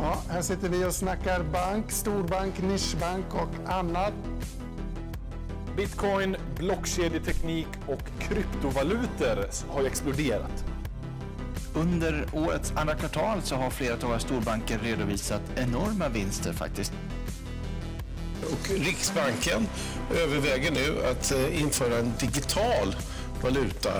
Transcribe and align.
Ja, 0.00 0.22
här 0.28 0.42
sitter 0.42 0.68
vi 0.68 0.84
och 0.84 0.94
snackar 0.94 1.42
bank, 1.42 1.90
storbank, 1.90 2.62
nischbank 2.62 3.24
och 3.34 3.70
annat. 3.72 4.12
Bitcoin, 5.76 6.36
blockkedjeteknik 6.58 7.68
och 7.86 8.02
kryptovalutor 8.18 9.48
har 9.68 9.80
ju 9.80 9.86
exploderat. 9.86 10.64
Under 11.74 12.26
årets 12.32 12.72
andra 12.76 12.94
kvartal 12.94 13.42
så 13.42 13.54
har 13.56 13.70
flera 13.70 13.94
av 13.94 14.00
våra 14.00 14.18
storbanker 14.18 14.78
redovisat 14.78 15.42
enorma 15.54 16.08
vinster 16.08 16.52
faktiskt. 16.52 16.92
Och 18.42 18.70
Riksbanken 18.70 19.66
överväger 20.16 20.70
nu 20.70 21.06
att 21.10 21.32
eh, 21.32 21.62
införa 21.62 21.98
en 21.98 22.12
digital 22.20 22.96
valuta. 23.42 23.92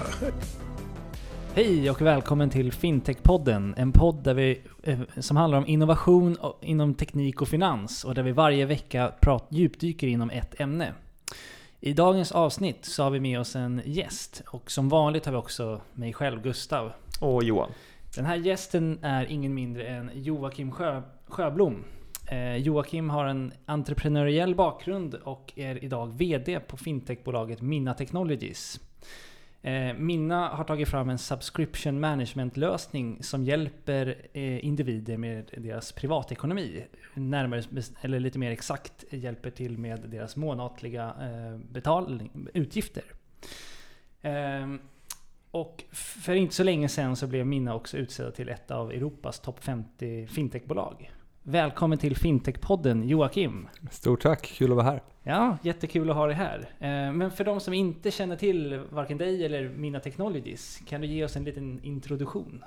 Hej 1.57 1.91
och 1.91 2.02
välkommen 2.02 2.50
till 2.50 2.73
Fintech-podden, 2.73 3.75
en 3.77 3.93
podd 3.93 4.23
där 4.24 4.34
vi, 4.34 4.60
eh, 4.83 4.98
som 5.19 5.37
handlar 5.37 5.59
om 5.59 5.66
innovation 5.66 6.37
inom 6.60 6.95
teknik 6.95 7.42
och 7.42 7.48
finans 7.48 8.05
och 8.05 8.14
där 8.14 8.23
vi 8.23 8.33
varje 8.33 8.66
vecka 8.66 9.12
prat, 9.20 9.47
djupdyker 9.48 10.06
inom 10.06 10.30
ett 10.30 10.61
ämne. 10.61 10.95
I 11.80 11.92
dagens 11.92 12.33
avsnitt 12.33 12.84
så 12.84 13.02
har 13.02 13.11
vi 13.11 13.20
med 13.20 13.41
oss 13.41 13.56
en 13.56 13.83
gäst 13.84 14.42
och 14.47 14.70
som 14.70 14.88
vanligt 14.88 15.24
har 15.24 15.33
vi 15.33 15.38
också 15.38 15.80
mig 15.92 16.12
själv, 16.12 16.42
Gustav. 16.42 16.92
Och 17.20 17.45
Johan. 17.45 17.70
Den 18.16 18.25
här 18.25 18.36
gästen 18.36 18.98
är 19.02 19.25
ingen 19.25 19.55
mindre 19.55 19.86
än 19.86 20.11
Joakim 20.14 20.73
Sjö, 20.73 21.02
Sjöblom. 21.27 21.84
Eh, 22.30 22.56
Joakim 22.56 23.11
har 23.11 23.27
en 23.27 23.52
entreprenöriell 23.66 24.55
bakgrund 24.55 25.14
och 25.14 25.52
är 25.56 25.84
idag 25.84 26.06
VD 26.06 26.61
på 26.61 26.77
fintechbolaget 26.77 27.62
Minna 27.62 27.95
Technologies. 27.95 28.80
Eh, 29.66 29.95
Minna 29.95 30.48
har 30.48 30.65
tagit 30.65 30.88
fram 30.88 31.11
en 31.11 31.19
subscription 31.19 32.01
management 32.01 32.56
lösning 32.56 33.23
som 33.23 33.45
hjälper 33.45 34.16
eh, 34.33 34.65
individer 34.65 35.16
med 35.16 35.51
deras 35.56 35.92
privatekonomi. 35.92 36.84
Närmare, 37.14 37.62
eller 38.00 38.20
lite 38.20 38.39
mer 38.39 38.50
exakt 38.50 39.05
hjälper 39.11 39.50
till 39.50 39.78
med 39.78 40.00
deras 40.00 40.37
månatliga 40.37 41.14
eh, 41.20 41.59
betalning, 41.59 42.48
utgifter. 42.55 43.05
Ehm, 44.22 44.81
och 45.50 45.84
för 45.92 46.34
inte 46.34 46.55
så 46.55 46.64
länge 46.64 46.89
sedan 46.89 47.17
så 47.17 47.27
blev 47.27 47.47
Minna 47.47 47.75
också 47.75 47.97
utsedd 47.97 48.34
till 48.34 48.48
ett 48.48 48.70
av 48.70 48.92
Europas 48.92 49.41
topp 49.41 49.64
50 49.64 50.27
fintechbolag. 50.27 51.11
Välkommen 51.48 51.98
till 51.98 52.16
Fintech-podden 52.16 53.08
Joakim! 53.08 53.69
Stort 53.91 54.22
tack, 54.22 54.47
kul 54.47 54.70
att 54.70 54.77
vara 54.77 54.86
här! 54.86 55.02
Ja, 55.22 55.58
jättekul 55.62 56.11
att 56.11 56.16
ha 56.16 56.27
dig 56.27 56.34
här. 56.34 56.58
Eh, 56.78 57.12
men 57.12 57.30
för 57.30 57.44
de 57.44 57.61
som 57.61 57.75
inte 57.75 58.11
känner 58.11 58.36
till 58.36 58.80
varken 58.91 59.19
dig 59.19 59.44
eller 59.44 59.69
Mina 59.69 60.00
Technologies, 60.00 60.80
kan 60.86 61.00
du 61.00 61.06
ge 61.06 61.25
oss 61.25 61.36
en 61.36 61.44
liten 61.44 61.80
introduktion? 61.83 62.64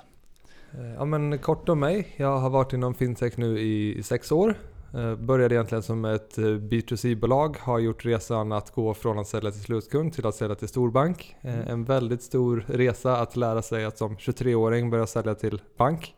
Eh, 0.72 0.94
ja 0.94 1.04
men 1.04 1.38
kort 1.38 1.68
om 1.68 1.80
mig. 1.80 2.08
Jag 2.16 2.38
har 2.38 2.50
varit 2.50 2.72
inom 2.72 2.94
fintech 2.94 3.32
nu 3.36 3.58
i 3.58 4.02
sex 4.02 4.32
år. 4.32 4.54
Eh, 4.94 5.16
började 5.16 5.54
egentligen 5.54 5.82
som 5.82 6.04
ett 6.04 6.36
B2C-bolag, 6.38 7.56
har 7.60 7.78
gjort 7.78 8.04
resan 8.04 8.52
att 8.52 8.70
gå 8.70 8.94
från 8.94 9.18
att 9.18 9.26
sälja 9.26 9.50
till 9.50 9.62
slutkund 9.62 10.12
till 10.12 10.26
att 10.26 10.34
sälja 10.34 10.54
till 10.54 10.68
storbank. 10.68 11.36
Mm. 11.40 11.68
En 11.68 11.84
väldigt 11.84 12.22
stor 12.22 12.64
resa 12.68 13.16
att 13.16 13.36
lära 13.36 13.62
sig 13.62 13.84
att 13.84 13.98
som 13.98 14.16
23-åring 14.16 14.90
börja 14.90 15.06
sälja 15.06 15.34
till 15.34 15.62
bank. 15.76 16.14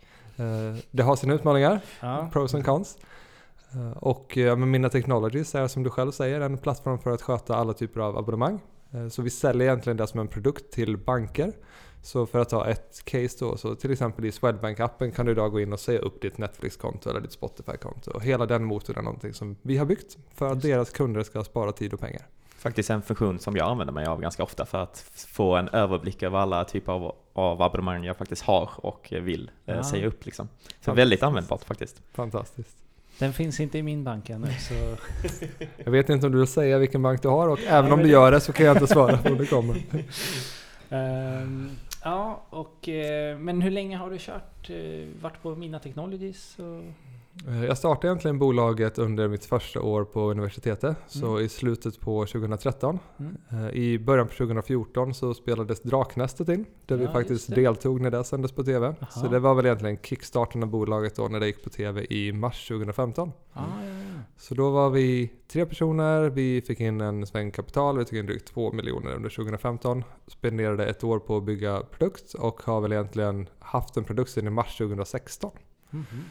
Det 0.91 1.03
har 1.03 1.17
sina 1.17 1.35
utmaningar, 1.35 1.81
ja. 2.01 2.29
pros 2.33 2.55
and 2.55 2.65
cons. 2.65 2.99
Eh, 3.75 3.91
och 3.91 4.37
ja, 4.37 4.57
Mina 4.57 4.89
Technologies 4.89 5.55
är 5.55 5.69
som 5.69 5.83
du 5.83 5.91
själv 5.91 6.11
säger 6.11 6.41
en 6.41 6.59
plattform 6.59 6.99
för 6.99 7.11
att 7.11 7.23
sköta 7.23 7.57
alla 7.57 7.73
typer 7.73 8.01
av 8.01 8.19
abonnemang. 8.19 8.61
Eh, 8.91 9.09
så 9.09 9.23
vi 9.23 9.31
säljer 9.31 9.67
egentligen 9.67 9.97
det 9.97 10.07
som 10.07 10.21
en 10.21 10.29
produkt 10.29 10.73
till 10.73 10.97
banker. 10.97 11.53
Så 12.03 12.27
för 12.27 12.39
att 12.39 12.49
ta 12.49 12.67
ett 12.67 13.05
case 13.05 13.37
då, 13.41 13.57
så 13.57 13.75
till 13.75 13.91
exempel 13.91 14.25
i 14.25 14.31
Swedbank-appen 14.31 15.11
kan 15.11 15.27
du 15.27 15.33
idag 15.33 15.53
gå 15.53 15.61
in 15.61 15.73
och 15.73 15.81
säga 15.81 15.99
upp 15.99 16.23
ditt 16.23 16.39
Netflix-konto 16.39 17.11
eller 17.11 17.21
ditt 17.21 17.33
Spotify-konto. 17.33 18.11
Och 18.11 18.23
hela 18.23 18.47
den 18.47 18.65
motorn 18.65 18.99
är 18.99 19.03
någonting 19.03 19.35
som 19.35 19.57
vi 19.63 19.77
har 19.77 19.87
byggt 19.87 20.19
för 20.35 20.53
att 20.53 20.63
deras 20.63 20.91
kunder 20.91 21.23
ska 21.23 21.45
spara 21.45 21.73
tid 21.73 21.95
och 21.95 22.01
pengar. 22.01 22.23
Faktiskt 22.63 22.91
en 22.91 23.03
funktion 23.03 23.39
som 23.39 23.57
jag 23.57 23.69
använder 23.69 23.93
mig 23.95 24.07
av 24.07 24.21
ganska 24.21 24.43
ofta 24.43 24.67
för 24.67 24.83
att 24.83 24.99
få 25.29 25.57
en 25.57 25.69
överblick 25.69 26.23
över 26.23 26.39
alla 26.39 26.65
typer 26.65 26.93
av, 26.93 27.15
av 27.33 27.63
abonnemang 27.63 28.05
jag 28.05 28.17
faktiskt 28.17 28.43
har 28.43 28.71
och 28.77 29.09
vill 29.11 29.51
eh, 29.67 29.77
ja. 29.77 29.85
säga 29.85 30.07
upp. 30.07 30.25
Liksom. 30.25 30.49
Så 30.81 30.93
väldigt 30.93 31.23
användbart 31.23 31.65
faktiskt. 31.65 32.03
Fantastiskt. 32.13 32.77
Den 33.19 33.33
finns 33.33 33.61
inte 33.61 33.79
i 33.79 33.83
min 33.83 34.05
bank 34.05 34.31
ännu 34.31 34.47
så... 34.47 34.75
jag 35.85 35.93
vet 35.93 36.09
inte 36.09 36.27
om 36.27 36.33
du 36.33 36.39
vill 36.39 36.47
säga 36.47 36.79
vilken 36.79 37.03
bank 37.03 37.23
du 37.23 37.29
har 37.29 37.49
och 37.49 37.61
även 37.69 37.93
om 37.93 37.99
du 37.99 38.09
gör 38.09 38.33
det 38.33 38.41
så 38.41 38.53
kan 38.53 38.67
jag 38.67 38.77
inte 38.77 38.87
svara 38.87 39.19
på 39.19 39.29
om 39.29 39.39
det 39.39 39.47
kommer. 39.47 39.83
Um, 40.89 41.71
ja, 42.05 42.43
och, 42.51 42.89
uh, 42.89 43.39
men 43.39 43.63
hur 43.63 43.71
länge 43.71 43.97
har 43.97 44.11
du 44.11 44.19
kört, 44.19 44.71
uh, 44.71 45.09
varit 45.21 45.43
på 45.43 45.55
Mina 45.55 45.79
Technologies? 45.79 46.59
Och... 46.59 46.83
Eh, 47.49 47.65
jag 47.65 47.79
startade 47.79 48.07
egentligen 48.07 48.39
bolaget 48.39 48.99
under 48.99 49.29
mitt 49.29 49.45
första 49.45 49.81
år 49.81 50.05
på 50.05 50.31
universitetet, 50.31 50.83
mm. 50.85 50.97
så 51.07 51.41
i 51.41 51.49
slutet 51.49 52.01
på 52.01 52.27
2013. 52.27 52.99
Mm. 53.19 53.37
Eh, 53.51 53.71
I 53.71 53.99
början 53.99 54.29
på 54.29 54.35
2014 54.35 55.15
så 55.15 55.35
spelades 55.35 55.83
Draknästet 55.83 56.49
in, 56.49 56.65
där 56.87 56.99
ja, 56.99 57.07
vi 57.07 57.13
faktiskt 57.13 57.55
deltog 57.55 58.01
när 58.01 58.11
det 58.11 58.25
sändes 58.25 58.53
på 58.53 58.65
TV. 58.65 58.87
Aha. 58.87 59.07
Så 59.11 59.29
det 59.29 59.39
var 59.39 59.55
väl 59.55 59.67
egentligen 59.67 59.99
kickstarten 60.03 60.63
av 60.63 60.69
bolaget 60.69 61.17
då 61.17 61.29
när 61.29 61.41
det 61.41 61.47
gick 61.47 61.65
på 61.65 61.71
TV 61.71 62.07
i 62.11 62.33
mars 62.33 62.69
2015. 62.69 63.33
Ah, 63.53 63.61
ja, 63.61 63.89
ja. 63.89 64.21
Så 64.37 64.55
då 64.55 64.71
var 64.71 64.91
vi 64.91 65.33
tre 65.49 65.67
personer, 65.67 66.31
vi 66.31 66.63
fick 66.63 66.81
in 66.81 67.01
en 67.01 67.27
sväng 67.27 67.51
kapital, 67.51 67.99
vi 67.99 68.05
tog 68.05 68.19
in 68.19 68.27
drygt 68.27 68.55
två 68.55 68.73
miljoner 68.73 69.15
under 69.15 69.31
2015. 69.31 70.05
Spenderade 70.27 70.87
ett 70.87 71.05
år 71.05 71.19
på 71.19 71.37
att 71.37 71.45
bygga 71.45 71.81
produkt 71.81 72.35
och 72.35 72.63
har 72.63 72.81
väl 72.81 72.93
egentligen 72.93 73.49
haft 73.59 73.97
en 73.97 74.05
produkt 74.05 74.31
sedan 74.31 74.47
i 74.47 74.51
mars 74.51 74.79
2016. 74.79 75.51
Mm 75.93 76.05
-hmm. 76.11 76.23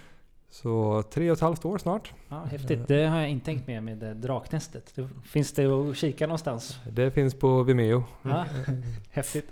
Så 0.51 1.03
tre 1.03 1.31
och 1.31 1.37
ett 1.37 1.41
halvt 1.41 1.65
år 1.65 1.77
snart. 1.77 2.13
Ja, 2.29 2.43
häftigt. 2.43 2.87
Det 2.87 3.05
har 3.05 3.19
jag 3.19 3.29
inte 3.29 3.45
tänkt 3.45 3.67
med 3.67 3.83
med 3.83 3.97
draknästet. 3.97 4.95
Finns 5.23 5.51
det 5.51 5.65
att 5.65 5.97
kika 5.97 6.27
någonstans? 6.27 6.79
Det 6.89 7.11
finns 7.11 7.33
på 7.33 7.63
Vimeo. 7.63 8.03
Ja, 8.21 8.45
häftigt. 9.11 9.51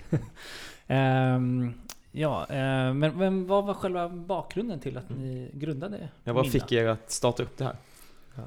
um, 0.88 1.74
ja, 2.12 2.48
uh, 2.50 2.56
men, 2.94 3.18
men 3.18 3.48
vad 3.48 3.66
var 3.66 3.74
själva 3.74 4.10
bakgrunden 4.10 4.80
till 4.80 4.98
att 4.98 5.10
ni 5.10 5.52
grundade 5.54 6.10
Ja, 6.24 6.34
vad 6.34 6.52
fick 6.52 6.72
er 6.72 6.88
att 6.88 7.12
starta 7.12 7.44
upp 7.44 7.58
det 7.58 7.64
här? 7.64 7.76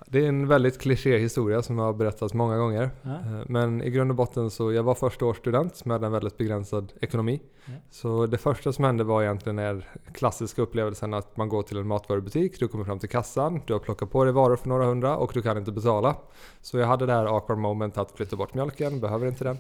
Det 0.07 0.19
är 0.25 0.29
en 0.29 0.49
väldigt 0.49 0.81
kliché 0.81 1.19
historia 1.19 1.63
som 1.63 1.79
har 1.79 1.93
berättats 1.93 2.35
många 2.35 2.59
gånger. 2.59 2.91
Ja. 3.03 3.11
Eh, 3.11 3.43
men 3.47 3.83
i 3.83 3.91
grund 3.91 4.11
och 4.11 4.17
botten 4.17 4.51
så, 4.51 4.73
jag 4.73 4.83
var 4.83 4.95
första 4.95 5.27
års 5.27 5.37
student 5.37 5.85
med 5.85 6.05
en 6.05 6.13
väldigt 6.13 6.37
begränsad 6.39 6.93
ekonomi. 7.01 7.41
Ja. 7.65 7.73
Så 7.91 8.27
det 8.27 8.39
första 8.39 8.73
som 8.73 8.85
hände 8.85 9.05
var 9.05 9.23
egentligen 9.23 9.57
den 9.57 9.83
klassiska 10.13 10.63
upplevelsen 10.63 11.15
att 11.15 11.37
man 11.37 11.49
går 11.49 11.63
till 11.63 11.77
en 11.77 11.87
matvarubutik, 11.87 12.61
du 12.61 12.69
kommer 12.69 12.85
fram 12.85 12.99
till 12.99 13.09
kassan, 13.09 13.63
du 13.67 13.73
har 13.73 13.81
plockat 13.81 14.11
på 14.11 14.25
dig 14.25 14.33
varor 14.33 14.57
för 14.57 14.69
några 14.69 14.85
hundra 14.85 15.17
och 15.17 15.31
du 15.35 15.43
kan 15.43 15.59
inte 15.59 15.73
betala. 15.73 16.17
Så 16.61 16.79
jag 16.79 16.87
hade 16.87 17.07
det 17.07 17.13
här 17.13 17.37
awkward 17.37 17.59
moment 17.59 17.99
att 17.99 18.13
flytta 18.13 18.37
bort 18.37 18.55
mjölken, 18.55 19.01
behöver 19.01 19.27
inte 19.27 19.45
den. 19.45 19.59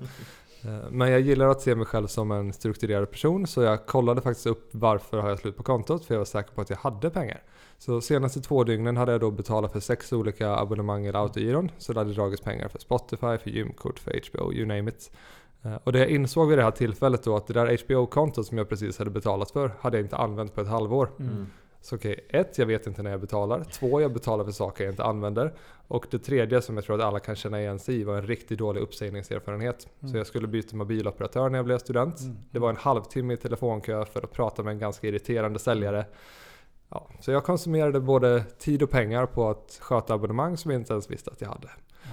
Eh, 0.64 0.90
men 0.90 1.10
jag 1.10 1.20
gillar 1.20 1.48
att 1.48 1.60
se 1.60 1.74
mig 1.74 1.86
själv 1.86 2.06
som 2.06 2.30
en 2.30 2.52
strukturerad 2.52 3.10
person 3.10 3.46
så 3.46 3.62
jag 3.62 3.86
kollade 3.86 4.20
faktiskt 4.20 4.46
upp 4.46 4.68
varför 4.70 5.18
har 5.18 5.28
jag 5.28 5.38
slut 5.38 5.56
på 5.56 5.62
kontot 5.62 6.04
för 6.04 6.14
jag 6.14 6.18
var 6.18 6.24
säker 6.24 6.54
på 6.54 6.60
att 6.60 6.70
jag 6.70 6.76
hade 6.76 7.10
pengar. 7.10 7.42
Så 7.78 8.00
senaste 8.00 8.40
två 8.40 8.64
dygnen 8.64 8.96
hade 8.96 9.12
jag 9.12 9.20
då 9.20 9.30
betalat 9.30 9.72
för 9.72 9.80
sex 9.80 10.12
olika 10.12 10.56
abonnemang 10.56 11.06
eller 11.06 11.18
autogiron. 11.18 11.70
Så 11.78 11.92
det 11.92 12.00
hade 12.00 12.12
dragits 12.12 12.42
pengar 12.42 12.68
för 12.68 12.78
Spotify, 12.78 13.38
för 13.38 13.50
gymkort, 13.50 13.98
för 13.98 14.20
HBO, 14.30 14.52
you 14.52 14.66
name 14.66 14.90
it. 14.90 15.10
Eh, 15.62 15.74
och 15.84 15.92
det 15.92 15.98
jag 15.98 16.08
insåg 16.08 16.48
vid 16.48 16.58
det 16.58 16.64
här 16.64 16.70
tillfället 16.70 17.22
då 17.22 17.36
att 17.36 17.46
det 17.46 17.52
där 17.54 17.78
HBO-kontot 17.84 18.46
som 18.46 18.58
jag 18.58 18.68
precis 18.68 18.98
hade 18.98 19.10
betalat 19.10 19.50
för 19.50 19.72
hade 19.80 19.96
jag 19.96 20.04
inte 20.04 20.16
använt 20.16 20.54
på 20.54 20.60
ett 20.60 20.68
halvår. 20.68 21.10
Mm. 21.18 21.46
Så 21.82 21.96
okej, 21.96 22.12
okay, 22.12 22.40
ett, 22.40 22.58
jag 22.58 22.66
vet 22.66 22.86
inte 22.86 23.02
när 23.02 23.10
jag 23.10 23.20
betalar. 23.20 23.64
Två, 23.64 24.00
jag 24.00 24.12
betalar 24.12 24.44
för 24.44 24.52
saker 24.52 24.84
jag 24.84 24.92
inte 24.92 25.04
använder. 25.04 25.54
Och 25.88 26.06
det 26.10 26.18
tredje 26.18 26.62
som 26.62 26.76
jag 26.76 26.84
tror 26.84 27.00
att 27.00 27.06
alla 27.06 27.20
kan 27.20 27.36
känna 27.36 27.60
igen 27.60 27.78
sig 27.78 28.00
i 28.00 28.04
var 28.04 28.16
en 28.16 28.26
riktigt 28.26 28.58
dålig 28.58 28.80
uppsägningserfarenhet. 28.80 29.88
Mm. 30.00 30.12
Så 30.12 30.18
jag 30.18 30.26
skulle 30.26 30.46
byta 30.46 30.76
mobiloperatör 30.76 31.48
när 31.48 31.58
jag 31.58 31.64
blev 31.64 31.78
student. 31.78 32.20
Mm. 32.20 32.36
Det 32.50 32.58
var 32.58 32.70
en 32.70 32.76
halvtimme 32.76 33.34
i 33.34 33.36
telefonkö 33.36 34.04
för 34.04 34.22
att 34.22 34.32
prata 34.32 34.62
med 34.62 34.72
en 34.72 34.78
ganska 34.78 35.08
irriterande 35.08 35.58
säljare. 35.58 36.06
Ja, 36.88 37.08
så 37.20 37.30
jag 37.30 37.44
konsumerade 37.44 38.00
både 38.00 38.44
tid 38.58 38.82
och 38.82 38.90
pengar 38.90 39.26
på 39.26 39.50
att 39.50 39.78
sköta 39.80 40.14
abonnemang 40.14 40.56
som 40.56 40.70
jag 40.70 40.80
inte 40.80 40.92
ens 40.92 41.10
visste 41.10 41.30
att 41.30 41.40
jag 41.40 41.48
hade. 41.48 41.70
Ja. 42.02 42.10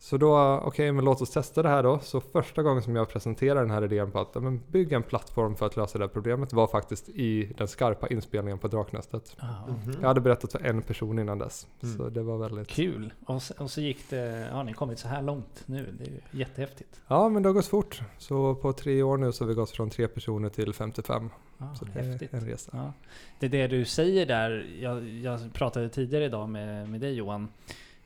Så 0.00 0.16
då, 0.16 0.38
okej, 0.38 0.68
okay, 0.68 0.92
men 0.92 1.04
låt 1.04 1.22
oss 1.22 1.30
testa 1.30 1.62
det 1.62 1.68
här 1.68 1.82
då. 1.82 1.98
Så 1.98 2.20
första 2.20 2.62
gången 2.62 2.82
som 2.82 2.96
jag 2.96 3.08
presenterade 3.08 3.60
den 3.60 3.70
här 3.70 3.84
idén 3.84 4.10
på 4.10 4.20
att 4.20 4.34
men, 4.34 4.60
bygga 4.68 4.96
en 4.96 5.02
plattform 5.02 5.56
för 5.56 5.66
att 5.66 5.76
lösa 5.76 5.98
det 5.98 6.04
här 6.04 6.08
problemet 6.08 6.52
var 6.52 6.66
faktiskt 6.66 7.08
i 7.08 7.52
den 7.56 7.68
skarpa 7.68 8.08
inspelningen 8.08 8.58
på 8.58 8.68
Draknästet. 8.68 9.36
Mm 9.40 9.80
-hmm. 9.80 9.96
Jag 10.00 10.08
hade 10.08 10.20
berättat 10.20 10.52
för 10.52 10.66
en 10.66 10.82
person 10.82 11.18
innan 11.18 11.38
dess. 11.38 11.66
Mm. 11.82 11.96
Så 11.96 12.08
det 12.08 12.22
var 12.22 12.38
väldigt... 12.38 12.68
Kul! 12.68 13.12
Och 13.26 13.42
så, 13.42 13.54
och 13.58 13.70
så 13.70 13.80
gick 13.80 14.10
det, 14.10 14.48
ja 14.50 14.62
ni 14.62 14.70
har 14.70 14.76
kommit 14.76 14.98
så 14.98 15.08
här 15.08 15.22
långt 15.22 15.62
nu. 15.66 15.94
Det 15.98 16.04
är 16.04 16.38
jättehäftigt. 16.38 17.00
Ja, 17.08 17.28
men 17.28 17.42
det 17.42 17.48
har 17.48 17.54
gått 17.54 17.66
fort. 17.66 18.02
Så 18.18 18.54
på 18.54 18.72
tre 18.72 19.02
år 19.02 19.16
nu 19.16 19.32
så 19.32 19.44
har 19.44 19.48
vi 19.48 19.54
gått 19.54 19.70
från 19.70 19.90
tre 19.90 20.08
personer 20.08 20.48
till 20.48 20.72
55. 20.72 21.30
Ah, 21.58 21.74
så 21.74 21.84
det 21.84 21.90
häftigt. 22.02 22.32
är 22.32 22.38
en 22.38 22.46
resa. 22.46 22.70
Ja. 22.72 22.92
Det 23.38 23.46
är 23.46 23.50
det 23.50 23.66
du 23.66 23.84
säger 23.84 24.26
där, 24.26 24.66
jag, 24.80 25.08
jag 25.08 25.52
pratade 25.52 25.88
tidigare 25.88 26.24
idag 26.24 26.48
med, 26.48 26.88
med 26.88 27.00
dig 27.00 27.14
Johan. 27.14 27.48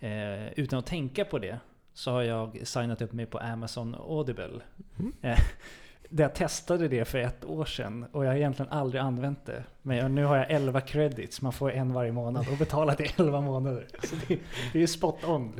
Eh, 0.00 0.52
utan 0.56 0.78
att 0.78 0.86
tänka 0.86 1.24
på 1.24 1.38
det 1.38 1.58
så 1.94 2.10
har 2.10 2.22
jag 2.22 2.66
signat 2.66 3.02
upp 3.02 3.12
mig 3.12 3.26
på 3.26 3.38
Amazon 3.38 3.94
Audible. 3.94 4.60
Mm. 4.98 5.12
Eh, 5.22 5.38
jag 6.10 6.34
testade 6.34 6.88
det 6.88 7.04
för 7.04 7.18
ett 7.18 7.44
år 7.44 7.64
sedan 7.64 8.06
och 8.12 8.24
jag 8.24 8.30
har 8.30 8.36
egentligen 8.36 8.72
aldrig 8.72 9.00
använt 9.00 9.46
det. 9.46 9.64
Men 9.84 10.14
nu 10.14 10.24
har 10.24 10.36
jag 10.36 10.50
11 10.50 10.80
credits, 10.80 11.42
man 11.42 11.52
får 11.52 11.72
en 11.72 11.92
varje 11.92 12.12
månad 12.12 12.46
och 12.52 12.58
betalat 12.58 13.00
i 13.00 13.12
11 13.16 13.40
månader. 13.40 13.86
Så 14.02 14.16
det, 14.28 14.38
det 14.72 14.78
är 14.78 14.80
ju 14.80 14.86
spot 14.86 15.24
on. 15.24 15.52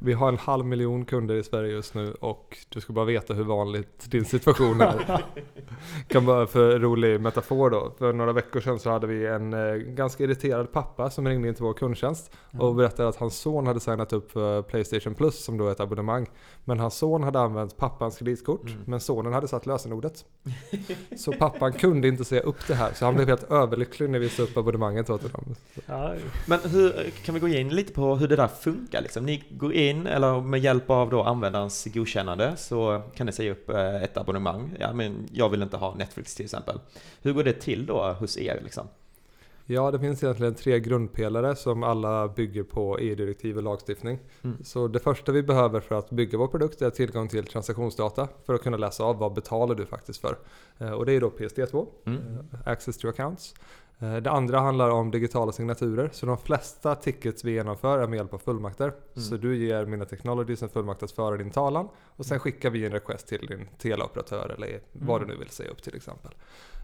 Vi 0.00 0.12
har 0.12 0.28
en 0.28 0.38
halv 0.38 0.66
miljon 0.66 1.04
kunder 1.04 1.34
i 1.34 1.42
Sverige 1.42 1.72
just 1.72 1.94
nu 1.94 2.12
och 2.12 2.58
du 2.68 2.80
ska 2.80 2.92
bara 2.92 3.04
veta 3.04 3.34
hur 3.34 3.44
vanligt 3.44 4.10
din 4.10 4.24
situation 4.24 4.80
är. 4.80 5.22
kan 6.08 6.26
bara 6.26 6.46
för 6.46 6.78
rolig 6.78 7.20
metafor 7.20 7.70
då. 7.70 7.92
För 7.98 8.12
några 8.12 8.32
veckor 8.32 8.60
sedan 8.60 8.78
så 8.78 8.90
hade 8.90 9.06
vi 9.06 9.26
en 9.26 9.52
eh, 9.52 9.74
ganska 9.74 10.24
irriterad 10.24 10.72
pappa 10.72 11.10
som 11.10 11.28
ringde 11.28 11.48
in 11.48 11.54
till 11.54 11.64
vår 11.64 11.74
kundtjänst 11.74 12.30
och 12.58 12.74
berättade 12.74 13.08
att 13.08 13.16
hans 13.16 13.38
son 13.38 13.66
hade 13.66 13.80
signat 13.80 14.12
upp 14.12 14.32
för 14.32 14.62
Playstation 14.62 15.14
Plus 15.14 15.44
som 15.44 15.58
då 15.58 15.68
är 15.68 15.72
ett 15.72 15.80
abonnemang. 15.80 16.26
Men 16.64 16.80
hans 16.80 16.94
son 16.94 17.22
hade 17.22 17.40
använt 17.40 17.76
pappans 17.76 18.18
kreditkort 18.18 18.66
mm. 18.66 18.78
men 18.84 19.00
sonen 19.00 19.32
hade 19.32 19.48
satt 19.48 19.66
lösenordet. 19.66 20.24
så 21.16 21.32
pappan 21.32 21.72
kunde 21.72 22.08
inte 22.08 22.24
säga 22.24 22.42
upp 22.42 22.66
det 22.66 22.74
här 22.74 22.92
så 22.92 23.04
han 23.04 23.14
blev 23.14 23.28
helt 23.28 23.50
överlycklig 23.62 24.10
när 24.10 24.18
vi 24.18 24.28
sa 24.28 24.42
upp 24.42 24.56
abonnemanget 24.56 25.10
åt 25.10 25.22
honom. 25.22 25.54
Ja. 25.86 26.14
Men 26.46 26.60
hur, 26.60 27.10
kan 27.24 27.34
vi 27.34 27.40
gå 27.40 27.48
in 27.48 27.68
lite 27.68 27.92
på 27.92 28.16
hur 28.16 28.28
det 28.28 28.36
där 28.36 28.48
funkar 28.48 29.02
liksom? 29.02 29.26
Ni 29.26 29.44
går 29.50 29.72
in, 29.72 30.06
eller 30.06 30.40
med 30.40 30.60
hjälp 30.60 30.90
av 30.90 31.10
då 31.10 31.22
användarens 31.22 31.84
godkännande 31.94 32.56
så 32.56 33.02
kan 33.14 33.26
ni 33.26 33.32
säga 33.32 33.52
upp 33.52 33.70
eh, 33.70 34.02
ett 34.02 34.16
abonnemang. 34.16 34.76
Ja, 34.80 34.92
men 34.92 35.28
jag 35.32 35.48
vill 35.48 35.62
inte 35.62 35.76
ha 35.76 35.94
Netflix 35.94 36.34
till 36.34 36.44
exempel. 36.44 36.78
Hur 37.22 37.32
går 37.32 37.44
det 37.44 37.52
till 37.52 37.86
då 37.86 38.12
hos 38.12 38.38
er 38.38 38.60
liksom? 38.64 38.88
Ja, 39.70 39.90
det 39.90 39.98
finns 39.98 40.22
egentligen 40.22 40.54
tre 40.54 40.80
grundpelare 40.80 41.56
som 41.56 41.82
alla 41.82 42.28
bygger 42.28 42.62
på 42.62 42.98
EU-direktiv 42.98 43.56
och 43.56 43.62
lagstiftning. 43.62 44.18
Mm. 44.44 44.64
Så 44.64 44.88
det 44.88 44.98
första 44.98 45.32
vi 45.32 45.42
behöver 45.42 45.80
för 45.80 45.94
att 45.94 46.10
bygga 46.10 46.38
vår 46.38 46.48
produkt 46.48 46.82
är 46.82 46.90
tillgång 46.90 47.28
till 47.28 47.46
transaktionsdata 47.46 48.28
för 48.46 48.54
att 48.54 48.62
kunna 48.62 48.76
läsa 48.76 49.04
av 49.04 49.18
vad 49.18 49.34
betalar 49.34 49.74
du 49.74 49.86
faktiskt 49.86 50.20
för. 50.20 50.38
Eh, 50.78 50.90
och 50.90 51.06
det 51.06 51.12
är 51.12 51.20
då 51.20 51.30
PSD2, 51.30 51.86
mm. 52.06 52.18
Eh, 52.18 52.60
access 52.64 52.98
to 52.98 53.08
accounts. 53.08 53.54
Eh, 53.98 54.16
det 54.16 54.30
andra 54.30 54.60
handlar 54.60 54.90
om 54.90 55.10
digitala 55.10 55.52
signaturer, 55.52 56.10
så 56.12 56.26
de 56.26 56.38
flesta 56.38 56.94
tickets 56.94 57.44
vi 57.44 57.52
genomför 57.52 57.98
är 57.98 58.06
med 58.06 58.16
hjälp 58.16 58.34
av 58.34 58.38
fullmakter. 58.38 58.84
Mm. 58.84 59.28
Så 59.28 59.36
du 59.36 59.56
ger 59.56 59.86
Mina 59.86 60.04
Technologies 60.04 60.62
en 60.62 60.68
fullmakt 60.68 61.02
att 61.02 61.12
föra 61.12 61.36
din 61.36 61.50
talan 61.50 61.88
och 62.16 62.26
sen 62.26 62.40
skickar 62.40 62.70
vi 62.70 62.86
en 62.86 62.92
request 62.92 63.28
till 63.28 63.46
din 63.46 63.68
teleoperatör 63.78 64.54
eller 64.56 64.80
vad 64.92 65.16
mm. 65.16 65.28
du 65.28 65.34
nu 65.34 65.40
vill 65.40 65.50
säga 65.50 65.70
upp 65.70 65.82
till 65.82 65.96
exempel. 65.96 66.34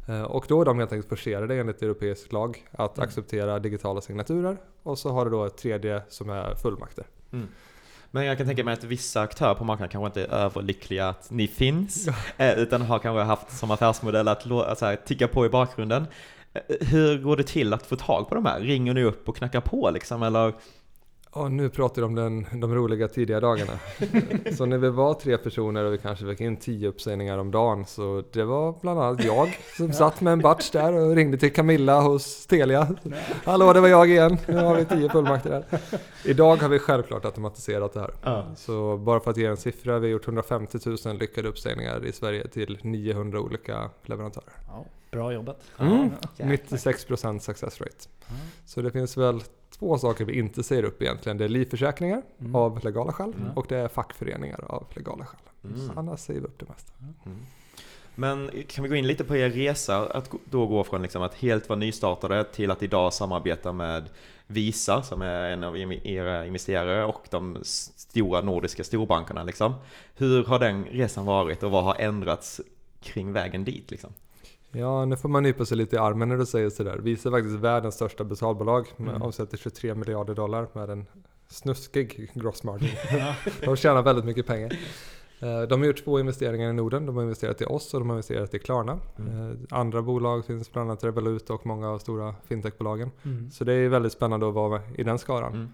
Eh, 0.09 0.23
och 0.23 0.45
då 0.49 0.61
är 0.61 0.65
de 0.65 0.79
helt 0.79 0.93
enkelt 0.93 1.09
förserade 1.09 1.57
enligt 1.57 1.83
europeisk 1.83 2.33
lag 2.33 2.69
att 2.73 2.97
mm. 2.99 3.09
acceptera 3.09 3.59
digitala 3.59 4.01
signaturer 4.01 4.57
och 4.83 4.99
så 4.99 5.11
har 5.11 5.25
du 5.25 5.31
då 5.31 5.45
ett 5.45 5.57
tredje 5.57 6.03
som 6.09 6.31
är 6.31 6.55
fullmakter. 6.55 7.05
Mm. 7.33 7.49
Men 8.11 8.25
jag 8.25 8.39
kan 8.39 8.47
tänka 8.47 8.65
mig 8.65 8.75
att 8.75 8.85
vissa 8.85 9.21
aktörer 9.21 9.55
på 9.55 9.65
marknaden 9.65 9.91
kanske 9.91 10.07
inte 10.07 10.35
är 10.35 10.39
överlyckliga 10.39 11.09
att 11.09 11.31
ni 11.31 11.49
finns, 11.49 12.09
eh, 12.37 12.59
utan 12.59 12.83
har 12.83 12.99
kanske 12.99 13.23
haft 13.23 13.59
som 13.59 13.71
affärsmodell 13.71 14.29
att 14.29 14.51
alltså, 14.51 14.97
ticka 15.05 15.29
på 15.29 15.47
i 15.47 15.49
bakgrunden. 15.49 16.07
Hur 16.81 17.19
går 17.19 17.37
det 17.37 17.43
till 17.43 17.73
att 17.73 17.87
få 17.87 17.97
tag 17.97 18.29
på 18.29 18.35
de 18.35 18.47
här? 18.47 18.61
Ringer 18.61 18.95
ni 18.95 19.03
upp 19.03 19.29
och 19.29 19.37
knackar 19.37 19.61
på 19.61 19.91
liksom, 19.91 20.23
eller 20.23 20.55
Ja, 21.37 21.49
nu 21.49 21.69
pratar 21.69 22.03
du 22.03 22.07
om 22.07 22.15
den, 22.15 22.47
de 22.61 22.75
roliga 22.75 23.09
tidiga 23.09 23.41
dagarna. 23.41 23.73
så 24.57 24.67
när 24.67 24.79
vi 24.79 24.89
var 24.89 25.15
tre 25.15 25.39
personer 25.39 25.85
och 25.85 25.93
vi 25.93 25.99
kanske 25.99 26.27
fick 26.27 26.41
in 26.41 26.57
tio 26.57 26.89
uppsägningar 26.89 27.39
om 27.39 27.51
dagen 27.51 27.87
så 27.87 28.25
det 28.33 28.45
var 28.45 28.75
bland 28.81 29.01
annat 29.01 29.25
jag 29.25 29.59
som 29.77 29.93
satt 29.93 30.21
med 30.21 30.33
en 30.33 30.41
batch 30.41 30.71
där 30.71 30.93
och 30.93 31.17
ringde 31.17 31.39
till 31.39 31.53
Camilla 31.53 32.01
hos 32.01 32.47
Telia. 32.47 32.89
Hallå, 33.45 33.73
det 33.73 33.81
var 33.81 33.89
jag 33.89 34.11
igen. 34.11 34.39
Nu 34.49 34.57
har 34.57 34.77
vi 34.77 34.85
tio 34.85 35.09
fullmakter 35.09 35.51
där. 35.51 35.81
Idag 36.25 36.57
har 36.57 36.69
vi 36.69 36.79
självklart 36.79 37.25
automatiserat 37.25 37.93
det 37.93 38.01
här. 38.01 38.15
Ja. 38.23 38.47
Så 38.57 38.97
bara 38.97 39.21
för 39.21 39.31
att 39.31 39.37
ge 39.37 39.47
en 39.47 39.57
siffra, 39.57 39.99
vi 39.99 40.07
har 40.07 40.13
gjort 40.13 40.27
150 40.27 40.79
000 41.07 41.19
lyckade 41.19 41.49
uppsägningar 41.49 42.07
i 42.07 42.13
Sverige 42.13 42.49
till 42.49 42.79
900 42.83 43.41
olika 43.41 43.91
leverantörer. 44.03 44.53
Ja, 44.67 44.85
bra 45.15 45.33
jobbat. 45.33 45.63
Mm. 45.79 46.11
96% 46.37 47.39
success 47.39 47.81
rate. 47.81 48.09
Mm. 48.29 48.41
Så 48.65 48.83
det 48.83 48.91
finns 48.91 49.17
väl 49.17 49.41
två 49.79 49.99
saker 49.99 50.25
vi 50.25 50.39
inte 50.39 50.63
säger 50.63 50.83
upp 50.83 51.03
egentligen. 51.03 51.39
Det 51.39 51.45
är 51.45 51.49
livförsäkringar 51.49 52.23
mm. 52.39 52.55
av 52.55 52.85
legala 52.85 53.13
skäl 53.13 53.33
mm. 53.33 53.51
och 53.57 53.67
det 53.69 53.77
är 53.77 53.89
fackföreningar 53.89 54.65
av 54.69 54.87
legala 54.95 55.27
skäl. 55.27 55.41
Mm. 55.65 55.99
annars 55.99 56.21
säger 56.21 56.41
vi 56.41 56.47
upp 56.47 56.59
det 56.59 56.69
mesta. 56.69 56.93
Mm. 57.27 57.39
Men 58.15 58.51
kan 58.69 58.83
vi 58.83 58.89
gå 58.89 58.97
in 58.97 59.07
lite 59.07 59.25
på 59.25 59.37
er 59.37 59.51
resa, 59.51 60.07
att 60.07 60.31
då 60.45 60.67
gå 60.67 60.85
från 60.85 61.03
liksom 61.03 61.23
att 61.23 61.35
helt 61.35 61.69
vara 61.69 61.79
nystartade 61.79 62.45
till 62.45 62.71
att 62.71 62.83
idag 62.83 63.13
samarbeta 63.13 63.73
med 63.73 64.09
Visa 64.47 65.03
som 65.03 65.23
är 65.23 65.51
en 65.51 65.65
av 65.65 65.77
era 65.77 66.47
investerare 66.47 67.05
och 67.05 67.27
de 67.31 67.59
stora 67.65 68.41
nordiska 68.41 68.85
storbankerna. 68.85 69.43
Liksom. 69.43 69.75
Hur 70.15 70.45
har 70.45 70.59
den 70.59 70.85
resan 70.85 71.25
varit 71.25 71.63
och 71.63 71.71
vad 71.71 71.85
har 71.85 71.95
ändrats 71.99 72.61
kring 73.01 73.33
vägen 73.33 73.65
dit? 73.65 73.91
Liksom? 73.91 74.13
Ja, 74.75 75.05
nu 75.05 75.17
får 75.17 75.29
man 75.29 75.43
nypa 75.43 75.65
sig 75.65 75.77
lite 75.77 75.97
i 75.97 75.99
armen 75.99 76.29
när 76.29 76.37
du 76.37 76.47
säger 76.47 76.71
sådär. 76.71 76.99
Visa 76.99 77.29
är 77.29 77.31
faktiskt 77.31 77.57
världens 77.57 77.95
största 77.95 78.25
betalbolag 78.25 78.87
med 78.97 79.09
mm. 79.09 79.23
omsätter 79.23 79.57
23 79.57 79.95
miljarder 79.95 80.35
dollar 80.35 80.69
med 80.73 80.91
en 80.91 81.07
snuskig 81.49 82.31
gross 82.35 82.63
margin. 82.63 82.91
de 83.65 83.77
tjänar 83.77 84.03
väldigt 84.03 84.25
mycket 84.25 84.47
pengar. 84.47 84.73
Eh, 85.41 85.63
de 85.63 85.81
har 85.81 85.87
gjort 85.87 86.05
två 86.05 86.21
investeringar 86.21 86.71
i 86.71 86.73
Norden. 86.73 87.07
De 87.07 87.17
har 87.17 87.23
investerat 87.23 87.63
i 87.63 87.65
oss 87.65 87.95
och 87.95 88.01
de 88.01 88.11
har 88.11 88.17
investerat 88.17 88.55
i 88.55 88.59
Klarna. 88.59 88.99
Mm. 89.19 89.51
Eh, 89.51 89.57
andra 89.71 90.03
bolag 90.03 90.47
finns 90.47 90.73
bland 90.73 90.91
annat 90.91 91.05
Revolut 91.05 91.51
och 91.51 91.67
många 91.67 91.91
av 91.91 91.99
stora 91.99 92.35
fintechbolagen. 92.45 93.11
Mm. 93.25 93.51
Så 93.51 93.65
det 93.65 93.73
är 93.73 93.89
väldigt 93.89 94.13
spännande 94.13 94.49
att 94.49 94.55
vara 94.55 94.69
med 94.69 94.81
i 94.99 95.03
den 95.03 95.19
skaran. 95.19 95.55
Mm. 95.55 95.69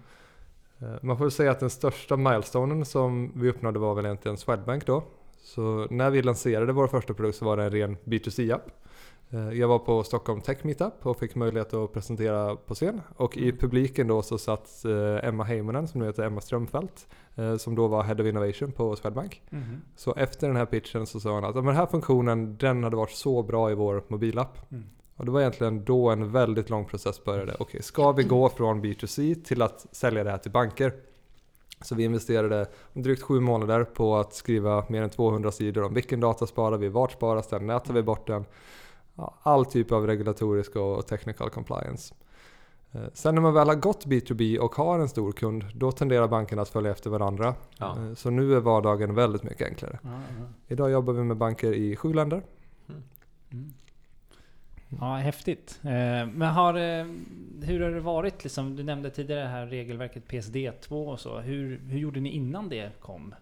Eh, 0.79 0.99
man 1.01 1.17
får 1.17 1.29
säga 1.29 1.51
att 1.51 1.59
den 1.59 1.69
största 1.69 2.17
milestonen 2.17 2.85
som 2.85 3.31
vi 3.35 3.49
uppnådde 3.49 3.79
var 3.79 3.95
väl 3.95 4.05
egentligen 4.05 4.37
Swedbank 4.37 4.85
då. 4.85 5.03
Så 5.41 5.87
när 5.89 6.09
vi 6.09 6.21
lanserade 6.21 6.73
vår 6.73 6.87
första 6.87 7.13
produkt 7.13 7.37
så 7.37 7.45
var 7.45 7.57
det 7.57 7.63
en 7.63 7.71
ren 7.71 7.97
B2C-app. 8.03 8.61
Eh, 9.33 9.53
jag 9.53 9.67
var 9.67 9.79
på 9.79 10.03
Stockholm 10.03 10.41
Tech 10.41 10.57
Meetup 10.63 11.05
och 11.05 11.19
fick 11.19 11.35
möjlighet 11.35 11.73
att 11.73 11.93
presentera 11.93 12.55
på 12.55 12.73
scen. 12.73 13.01
Och 13.17 13.37
i 13.37 13.51
publiken 13.51 14.07
då 14.07 14.21
så 14.21 14.37
satt 14.37 14.85
eh, 14.85 15.27
Emma 15.27 15.43
Heimonen, 15.43 15.87
som 15.87 15.99
nu 15.99 16.05
heter 16.05 16.23
Emma 16.23 16.41
Strömfelt, 16.41 17.07
eh, 17.35 17.57
som 17.57 17.75
då 17.75 17.87
var 17.87 18.03
Head 18.03 18.15
of 18.15 18.27
Innovation 18.27 18.71
på 18.71 18.95
Swedbank. 18.95 19.41
Mm. 19.51 19.81
Så 19.95 20.13
efter 20.15 20.47
den 20.47 20.55
här 20.55 20.65
pitchen 20.65 21.07
så 21.07 21.19
sa 21.19 21.35
han 21.35 21.43
att 21.43 21.53
den 21.53 21.67
här 21.67 21.85
funktionen, 21.85 22.57
den 22.57 22.83
hade 22.83 22.95
varit 22.95 23.11
så 23.11 23.43
bra 23.43 23.71
i 23.71 23.75
vår 23.75 24.03
mobilapp. 24.07 24.71
Mm. 24.71 24.83
Och 25.15 25.25
det 25.25 25.31
var 25.31 25.39
egentligen 25.39 25.85
då 25.85 26.09
en 26.09 26.31
väldigt 26.31 26.69
lång 26.69 26.85
process 26.85 27.23
började. 27.23 27.51
Okej, 27.53 27.63
okay, 27.63 27.81
ska 27.81 28.11
vi 28.11 28.23
gå 28.23 28.49
från 28.49 28.83
B2C 28.83 29.43
till 29.43 29.61
att 29.61 29.85
sälja 29.91 30.23
det 30.23 30.31
här 30.31 30.37
till 30.37 30.51
banker? 30.51 30.93
Så 31.81 31.95
vi 31.95 32.03
investerade 32.03 32.65
drygt 32.93 33.21
sju 33.21 33.39
månader 33.39 33.83
på 33.83 34.17
att 34.17 34.33
skriva 34.33 34.85
mer 34.89 35.01
än 35.01 35.09
200 35.09 35.51
sidor 35.51 35.83
om 35.83 35.93
vilken 35.93 36.19
data 36.19 36.47
sparar 36.47 36.77
vi, 36.77 36.89
vart 36.89 37.11
sparas 37.11 37.47
den, 37.47 37.67
när 37.67 37.79
tar 37.79 37.93
vi 37.93 38.03
bort 38.03 38.27
den? 38.27 38.45
All 39.43 39.65
typ 39.65 39.91
av 39.91 40.07
regulatorisk 40.07 40.75
och 40.75 41.07
technical 41.07 41.49
compliance. 41.49 42.13
Eh, 42.91 43.01
sen 43.13 43.35
när 43.35 43.41
man 43.41 43.53
väl 43.53 43.67
har 43.67 43.75
gått 43.75 44.05
B2B 44.05 44.57
och 44.57 44.75
har 44.75 44.99
en 44.99 45.09
stor 45.09 45.31
kund, 45.31 45.65
då 45.73 45.91
tenderar 45.91 46.27
bankerna 46.27 46.61
att 46.61 46.69
följa 46.69 46.91
efter 46.91 47.09
varandra. 47.09 47.55
Ja. 47.77 47.97
Eh, 47.97 48.13
så 48.13 48.29
nu 48.29 48.55
är 48.55 48.59
vardagen 48.59 49.15
väldigt 49.15 49.43
mycket 49.43 49.67
enklare. 49.67 49.99
Ja, 50.03 50.09
ja. 50.09 50.45
Idag 50.67 50.91
jobbar 50.91 51.13
vi 51.13 51.23
med 51.23 51.37
banker 51.37 51.73
i 51.73 51.95
sju 51.95 52.13
länder. 52.13 52.43
Mm. 52.89 53.03
Mm. 53.51 53.73
Ja, 54.99 55.15
häftigt. 55.15 55.79
Eh, 55.83 55.89
men 56.27 56.41
har, 56.41 56.73
hur 57.65 57.81
har 57.81 57.91
det 57.91 57.99
varit? 57.99 58.43
Liksom, 58.43 58.75
du 58.75 58.83
nämnde 58.83 59.09
tidigare 59.09 59.41
det 59.41 59.47
här 59.47 59.65
regelverket 59.65 60.23
PSD2 60.27 61.11
och 61.11 61.19
så. 61.19 61.39
Hur, 61.39 61.81
hur 61.87 61.99
gjorde 61.99 62.19
ni 62.19 62.29
innan 62.29 62.69
det 62.69 62.91
kom? 62.99 63.35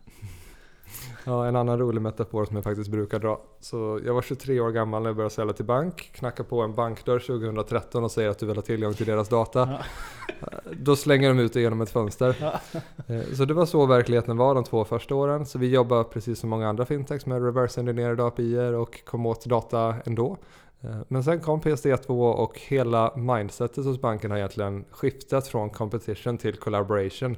Ja, 1.25 1.47
en 1.47 1.55
annan 1.55 1.79
rolig 1.79 2.01
metafor 2.01 2.45
som 2.45 2.55
jag 2.55 2.63
faktiskt 2.63 2.89
brukar 2.89 3.19
dra. 3.19 3.41
Så 3.59 3.99
jag 4.05 4.13
var 4.13 4.21
23 4.21 4.59
år 4.59 4.71
gammal 4.71 5.01
när 5.01 5.09
jag 5.09 5.15
började 5.15 5.35
sälja 5.35 5.53
till 5.53 5.65
bank. 5.65 6.11
Knackade 6.13 6.49
på 6.49 6.61
en 6.61 6.75
bankdörr 6.75 7.19
2013 7.19 8.03
och 8.03 8.11
säger 8.11 8.29
att 8.29 8.39
du 8.39 8.45
vill 8.45 8.55
ha 8.55 8.61
tillgång 8.61 8.93
till 8.93 9.05
deras 9.05 9.29
data. 9.29 9.69
Ja. 9.71 10.47
Då 10.71 10.95
slänger 10.95 11.29
de 11.29 11.39
ut 11.39 11.53
det 11.53 11.61
genom 11.61 11.81
ett 11.81 11.89
fönster. 11.89 12.35
Ja. 12.41 12.81
Eh, 13.07 13.23
så 13.35 13.45
det 13.45 13.53
var 13.53 13.65
så 13.65 13.85
verkligheten 13.85 14.37
var 14.37 14.55
de 14.55 14.63
två 14.63 14.85
första 14.85 15.15
åren. 15.15 15.45
Så 15.45 15.59
vi 15.59 15.67
jobbar 15.67 16.03
precis 16.03 16.39
som 16.39 16.49
många 16.49 16.69
andra 16.69 16.85
fintechs 16.85 17.25
med 17.25 17.43
reverse 17.43 17.79
engineerade 17.79 18.25
API 18.25 18.59
och 18.59 19.05
kom 19.05 19.25
åt 19.25 19.45
data 19.45 19.95
ändå. 20.05 20.37
Eh, 20.81 21.01
men 21.07 21.23
sen 21.23 21.39
kom 21.39 21.61
PSD2 21.61 22.31
och 22.31 22.59
hela 22.59 23.15
mindsetet 23.17 23.85
hos 23.85 24.01
banken 24.01 24.31
har 24.31 24.37
egentligen 24.37 24.85
skiftat 24.91 25.47
från 25.47 25.69
competition 25.69 26.37
till 26.37 26.55
collaboration. 26.55 27.37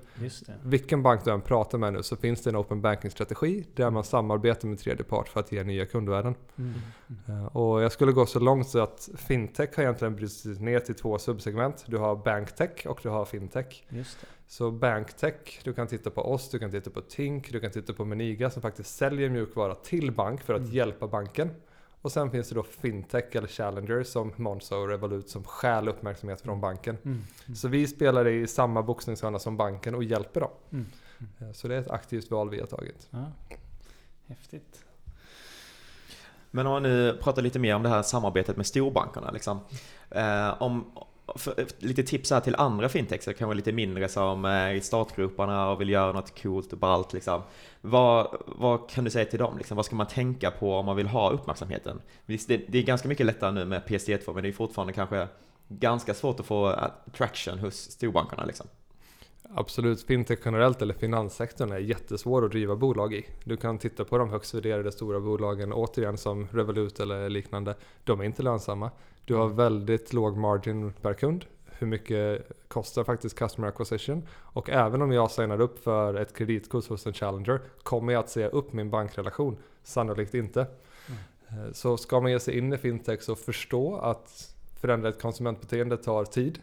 Vilken 0.64 1.04
bank 1.04 1.26
du 1.26 1.32
än 1.32 1.42
pratar 1.42 1.78
med 1.78 1.94
nu 1.94 2.04
så 2.04 2.16
finns 2.16 2.42
det 2.42 2.50
en 2.50 2.56
open 2.56 2.82
banking-strategi 2.82 3.66
där 3.76 3.90
man 3.90 4.04
samarbetar 4.04 4.68
med 4.68 4.80
tredje 4.80 5.04
part 5.04 5.30
för 5.30 5.40
att 5.40 5.52
ge 5.52 5.64
nya 5.64 5.86
kundvärden. 5.86 6.36
Mm. 6.58 6.74
Mm. 7.28 7.48
Och 7.48 7.82
jag 7.82 7.92
skulle 7.92 8.12
gå 8.12 8.26
så 8.26 8.40
långt 8.40 8.70
så 8.70 8.80
att 8.80 9.10
fintech 9.16 9.70
har 9.76 9.84
egentligen 9.84 10.16
brutits 10.16 10.46
ner 10.46 10.80
till 10.80 10.96
två 10.96 11.20
subsegment. 11.20 11.86
Du 11.88 11.98
har 11.98 12.16
banktech 12.16 12.86
och 12.86 13.00
du 13.04 13.10
har 13.10 13.26
fintech. 13.26 13.84
Så 14.48 14.72
banktech, 14.72 15.62
du 15.64 15.74
kan 15.74 15.88
titta 15.88 16.10
på 16.10 16.22
oss, 16.22 16.50
du 16.50 16.60
kan 16.60 16.72
titta 16.72 16.90
på 16.90 17.02
Tink, 17.02 17.52
du 17.52 17.60
kan 17.60 17.72
titta 17.72 17.94
på 17.94 18.06
Meniga 18.06 18.50
som 18.50 18.62
faktiskt 18.62 18.96
säljer 18.96 19.30
mjukvara 19.30 19.76
till 19.76 20.12
bank 20.12 20.42
för 20.42 20.54
att 20.54 20.62
mm. 20.62 20.74
hjälpa 20.74 21.08
banken. 21.08 21.50
Och 22.01 22.12
sen 22.12 22.31
finns 22.31 22.50
det 22.50 22.55
då 22.55 22.63
fintech 22.63 23.36
eller 23.36 23.48
challengers 23.48 24.08
som 24.08 24.34
Monzo 24.36 24.75
och 24.75 24.88
Revolut 24.88 25.29
som 25.29 25.43
stjäl 25.43 25.88
uppmärksamhet 25.88 26.41
från 26.41 26.62
banken. 26.62 26.98
Mm. 27.03 27.24
Mm. 27.46 27.55
Så 27.55 27.67
vi 27.67 27.88
spelar 27.88 28.27
i 28.27 28.48
samma 28.48 28.81
boxningshörna 28.81 29.39
som 29.39 29.58
banken 29.58 29.96
och 29.96 30.03
hjälper 30.03 30.39
dem. 30.41 30.51
Mm. 30.72 30.86
mm. 31.39 31.53
Så 31.53 31.67
det 31.67 31.75
är 31.75 31.79
ett 31.79 31.91
aktivt 31.91 32.31
val 32.31 32.50
vi 32.50 32.60
har 32.60 32.67
tagit. 32.67 33.08
Ja. 33.10 33.31
Häftigt. 34.27 34.86
Men 36.51 36.67
om 36.67 36.74
man 36.74 36.84
nu 36.84 37.17
pratar 37.22 37.41
lite 37.41 37.60
mer 37.60 37.75
om 37.75 37.84
det 37.84 37.89
här 37.89 38.03
samarbetet 38.03 38.58
med 38.58 38.65
storbankerna 38.65 39.31
liksom. 39.31 39.60
Eh, 40.10 40.62
om, 40.62 40.91
för, 41.36 41.66
lite 41.80 42.04
tips 42.04 42.32
här 42.32 42.40
till 42.40 42.56
andra 42.56 42.90
fintechs, 42.90 43.25
det 43.25 43.34
kan 43.34 43.48
vara 43.48 43.56
lite 43.56 43.72
mindre 43.72 44.10
som 44.10 44.46
är 44.46 44.74
i 44.74 44.82
startgroparna 44.82 45.70
och 45.70 45.82
vill 45.82 45.90
göra 45.90 46.12
något 46.12 46.42
coolt 46.42 46.74
och 46.74 46.80
ballt 46.80 47.13
liksom. 47.13 47.42
Vad, 47.82 48.38
vad 48.46 48.90
kan 48.90 49.04
du 49.04 49.10
säga 49.10 49.25
till 49.25 49.40
dem? 49.40 49.58
Liksom? 49.58 49.78
Vad 49.78 49.86
ska 49.86 49.96
man 49.96 50.08
tänka 50.08 50.51
på 50.51 50.75
om 50.75 50.86
man 50.86 50.96
vill 50.96 51.08
ha 51.08 51.30
uppmärksamheten? 51.30 52.01
Visst, 52.25 52.48
det, 52.48 52.62
det 52.68 52.78
är 52.78 52.84
ganska 52.84 53.08
mycket 53.08 53.25
lättare 53.25 53.51
nu 53.51 53.66
med 53.66 53.82
PSD2 53.84 54.34
men 54.34 54.44
det 54.44 54.50
är 54.50 54.54
fortfarande 54.54 54.94
kanske 54.94 55.28
ganska 55.68 56.13
svårt 56.13 56.40
att 56.40 56.46
få 56.46 56.70
eh, 56.70 56.88
traction 57.18 57.60
hos 57.60 57.75
storbankerna 57.75 58.46
liksom. 58.46 58.68
Absolut, 59.56 60.04
fintech 60.04 60.40
generellt 60.46 60.82
eller 60.82 60.94
finanssektorn 60.94 61.72
är 61.72 61.78
jättesvår 61.78 62.46
att 62.46 62.51
driva 62.51 62.75
bolag 62.75 63.13
i. 63.13 63.25
Du 63.44 63.58
kan 63.58 63.78
titta 63.78 64.06
på 64.06 64.18
de 64.18 64.30
högst 64.30 64.54
värderade 64.54 64.92
stora 64.92 65.20
bolagen 65.20 65.74
återigen 65.74 66.18
som 66.18 66.48
Revolut 66.51 67.00
eller 67.00 67.30
liknande. 67.30 67.75
De 68.04 68.20
är 68.20 68.24
inte 68.24 68.44
lönsamma. 68.44 68.92
Du 69.25 69.36
har 69.36 69.48
väldigt 69.48 70.13
låg 70.13 70.38
margin 70.38 70.94
per 71.01 71.13
kund. 71.13 71.46
Hur 71.66 71.88
mycket 71.88 72.51
kostar 72.68 73.04
faktiskt 73.04 73.36
customer 73.36 73.68
acquisition? 73.68 74.28
Och 74.32 74.70
även 74.70 75.01
om 75.01 75.12
jag 75.12 75.32
signar 75.32 75.62
upp 75.62 75.84
för 75.84 76.16
ett 76.16 76.36
kreditkort 76.36 76.88
hos 76.88 77.08
en 77.08 77.13
challenger, 77.13 77.62
kommer 77.84 78.13
jag 78.13 78.20
att 78.20 78.30
säga 78.30 78.48
upp 78.48 78.74
min 78.74 78.90
bankrelation? 78.90 79.58
Sannolikt 79.84 80.34
inte. 80.34 80.68
Mm. 81.50 81.74
Så 81.74 81.98
ska 81.98 82.20
man 82.20 82.32
ge 82.32 82.40
sig 82.40 82.58
in 82.58 82.74
i 82.74 82.78
fintech 82.78 83.22
så 83.22 83.36
förstå 83.36 83.98
att 83.98 84.56
förändra 84.80 85.10
ett 85.10 85.22
konsumentbeteende 85.22 85.98
tar 85.98 86.25
tid 86.25 86.60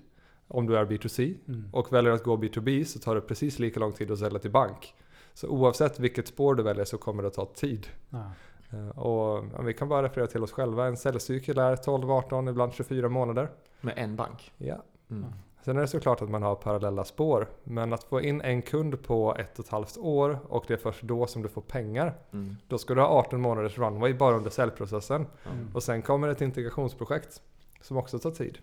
om 0.49 0.67
du 0.67 0.77
är 0.77 0.85
B2C. 0.85 1.35
Mm. 1.49 1.69
Och 1.73 1.93
väljer 1.93 2.13
att 2.13 2.25
gå 2.25 2.37
B2B 2.37 2.85
så 2.85 2.99
tar 2.99 3.15
det 3.15 3.21
precis 3.21 3.59
lika 3.59 3.81
lång 3.81 3.93
tid 3.93 4.11
att 4.11 4.19
sälja 4.19 4.39
till 4.39 4.51
bank. 4.51 4.95
Så 5.35 5.49
oavsett 5.49 6.01
vilket 6.01 6.29
spår 6.29 6.55
du 6.55 6.63
väljer 6.63 6.85
så 6.85 6.99
kommer 6.99 7.23
det 7.23 7.29
att 7.29 7.35
ta 7.35 7.47
tid. 7.47 7.87
Ja. 8.11 8.33
Eh, 8.71 8.89
och 8.89 9.45
ja, 9.57 9.63
vi 9.63 9.75
kan 9.75 9.89
bara 9.89 10.03
referera 10.03 10.27
till 10.27 10.43
oss 10.43 10.53
själva. 10.53 10.87
En 10.87 10.97
säljcykel 10.97 11.59
är 11.59 11.77
12, 11.77 12.11
18, 12.11 12.49
ibland 12.49 12.73
24 12.73 13.09
månader. 13.09 13.49
Med 13.81 13.95
en 13.97 14.17
bank? 14.17 14.53
Ja. 14.57 14.83
Mm. 15.11 15.25
Sen 15.65 15.77
är 15.77 15.81
det 15.81 15.89
såklart 15.89 16.23
att 16.23 16.31
man 16.31 16.43
har 16.43 16.55
parallella 16.55 17.05
spår. 17.05 17.49
Men 17.65 17.93
att 17.93 18.05
få 18.05 18.21
in 18.21 18.41
en 18.41 18.63
kund 18.63 19.03
på 19.03 19.37
ett 19.39 19.59
och 19.59 19.65
ett 19.65 19.71
halvt 19.71 19.99
år 19.99 20.39
och 20.49 20.65
det 20.69 20.75
är 20.75 20.79
först 20.79 21.03
då 21.03 21.27
som 21.27 21.43
du 21.43 21.49
får 21.49 21.63
pengar. 21.63 22.15
Mm. 22.33 22.57
Då 22.69 22.79
ska 22.79 22.95
du 22.95 23.01
ha 23.01 23.09
18 23.09 23.41
månaders 23.41 23.79
runway 23.79 24.15
bara 24.15 24.37
under 24.37 24.51
säljprocessen. 24.51 25.27
Mm. 25.53 25.71
Och 25.75 25.83
sen 25.83 26.03
kommer 26.03 26.29
ett 26.29 26.41
integrationsprojekt 26.41 27.43
som 27.81 27.97
också 27.97 28.19
tar 28.19 28.31
tid. 28.31 28.59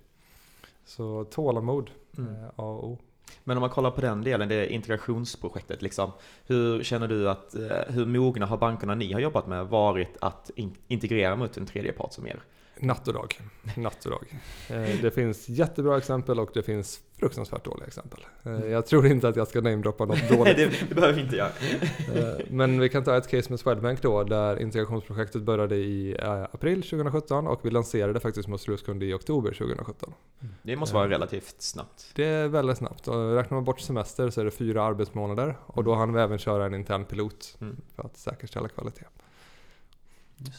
Så 0.86 1.24
tålamod 1.24 1.92
mm. 2.18 2.36
är 2.36 2.48
A 2.48 2.52
och 2.56 2.90
O. 2.90 2.98
Men 3.44 3.58
om 3.58 3.62
man 3.62 3.70
kollar 3.70 3.92
på 3.92 4.02
den 4.02 4.24
delen, 4.24 4.50
det 4.50 4.74
integrationsprojektet 4.74 5.82
liksom. 5.82 6.12
Hur 6.46 6.84
känner 6.84 7.08
du 7.08 7.30
att, 7.30 7.56
eh, 7.56 7.78
hur 7.88 8.06
mogna 8.06 8.46
har 8.46 8.58
bankerna 8.58 8.96
ni 8.96 9.14
har 9.14 9.20
jobbat 9.20 9.48
med 9.48 9.68
varit 9.68 10.18
att 10.22 10.52
integrera 10.88 11.36
mot 11.36 11.58
en 11.58 11.66
tredje 11.66 11.92
part 11.92 12.14
som 12.14 12.28
er? 12.28 12.40
Natt 12.80 13.08
och 13.08 13.14
dag. 13.14 13.40
Natt 13.76 14.06
och 14.06 14.12
dag. 14.12 14.26
Eh, 14.70 15.02
det 15.02 15.12
finns 15.12 15.50
jättebra 15.50 15.98
exempel 15.98 16.40
och 16.40 16.50
det 16.54 16.64
finns 16.64 17.00
fruktansvärt 17.20 17.66
dåliga 17.66 17.88
exempel. 17.88 18.26
Eh, 18.44 18.52
mm. 18.52 18.72
Jag 18.72 18.86
tror 18.86 19.08
inte 19.08 19.28
att 19.28 19.36
jag 19.36 19.48
ska 19.48 19.62
namedroppa 19.62 20.06
något 20.06 20.30
dåligt. 20.30 20.58
Det, 20.58 20.72
det 20.90 20.96
behöver 20.96 21.20
inte 21.20 21.36
göra. 21.36 21.50
Eh, 22.16 22.46
men 22.50 22.80
vi 22.80 22.90
kan 22.90 23.04
ta 23.04 23.18
ett 23.18 23.28
case 23.28 23.50
med 23.50 23.60
Swedbank 23.60 24.02
då, 24.02 24.24
där 24.24 24.62
integrationsprojektet 24.62 25.42
började 25.42 25.76
i 25.76 26.18
april 26.52 26.84
2017 26.84 27.48
och 27.48 27.60
vi 27.64 27.72
lanserade 27.72 28.20
faktiskt 28.20 28.48
mot 28.48 28.62
slutkund 28.62 29.04
i 29.04 29.14
oktober 29.14 29.52
2017. 29.52 30.14
Det 30.62 30.76
måste 30.76 30.96
vara 30.96 31.10
relativt 31.10 31.62
snabbt. 31.62 32.12
Det 32.16 32.26
är 32.26 32.48
väldigt 32.48 32.78
snabbt. 32.78 33.08
Och 33.08 33.36
räknar 33.36 33.58
man 33.58 33.64
bort 33.64 33.80
semester 33.80 34.30
så 34.30 34.42
är 34.42 34.46
det 34.46 34.52
fyra 34.52 34.84
arbetsmånader 34.84 35.56
och 35.66 35.84
då 35.84 35.96
hann 35.96 36.14
vi 36.14 36.22
även 36.22 36.38
köra 36.38 36.66
en 36.66 36.74
intern 36.74 37.06
pilot 37.06 37.58
mm. 37.62 37.76
för 37.96 38.04
att 38.04 38.18
säkerställa 38.18 38.68
kvalitet. 38.68 39.06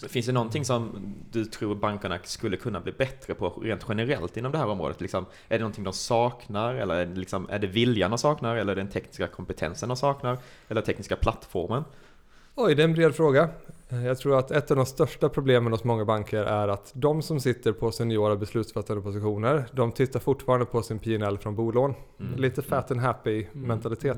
Finns 0.09 0.27
det 0.27 0.33
någonting 0.33 0.65
som 0.65 1.15
du 1.31 1.45
tror 1.45 1.75
bankerna 1.75 2.19
skulle 2.25 2.57
kunna 2.57 2.81
bli 2.81 2.93
bättre 2.93 3.35
på 3.35 3.49
rent 3.49 3.85
generellt 3.89 4.37
inom 4.37 4.53
det 4.53 4.59
här 4.59 4.67
området? 4.67 5.01
Liksom, 5.01 5.27
är 5.49 5.59
det 5.59 5.59
någonting 5.59 5.85
de 5.85 5.93
saknar? 5.93 6.75
Eller 6.75 6.95
är 6.95 7.07
det, 7.07 7.15
liksom, 7.15 7.49
är 7.51 7.59
det 7.59 7.67
viljan 7.67 8.11
de 8.11 8.19
saknar? 8.19 8.57
Eller 8.57 8.73
är 8.73 8.77
det 8.77 8.83
den 8.83 8.91
tekniska 8.91 9.27
kompetensen 9.27 9.89
de 9.89 9.97
saknar? 9.97 10.39
Eller 10.69 10.83
tekniska 10.83 11.17
plattformen? 11.17 11.85
Oj, 12.59 12.75
det 12.75 12.83
är 12.83 12.85
en 12.85 12.93
bred 12.95 13.15
fråga. 13.15 13.49
Jag 13.89 14.19
tror 14.19 14.39
att 14.39 14.51
ett 14.51 14.71
av 14.71 14.77
de 14.77 14.87
största 14.87 15.29
problemen 15.29 15.73
hos 15.73 15.85
många 15.85 16.05
banker 16.05 16.45
är 16.45 16.69
att 16.69 16.91
de 16.95 17.23
som 17.23 17.41
sitter 17.41 17.73
på 17.73 17.93
seniora 17.93 18.37
beslutsfattande 18.37 19.03
positioner, 19.03 19.65
de 19.73 19.93
tittar 19.93 20.21
fortfarande 20.21 20.67
på 20.67 20.83
sin 20.83 20.99
PNL 20.99 21.39
från 21.39 21.55
bolån. 21.55 21.95
Mm. 22.21 22.41
Lite 22.41 22.63
fat 22.63 22.91
and 22.91 23.01
happy 23.01 23.47
mm. 23.55 23.69
mentalitet. 23.69 24.17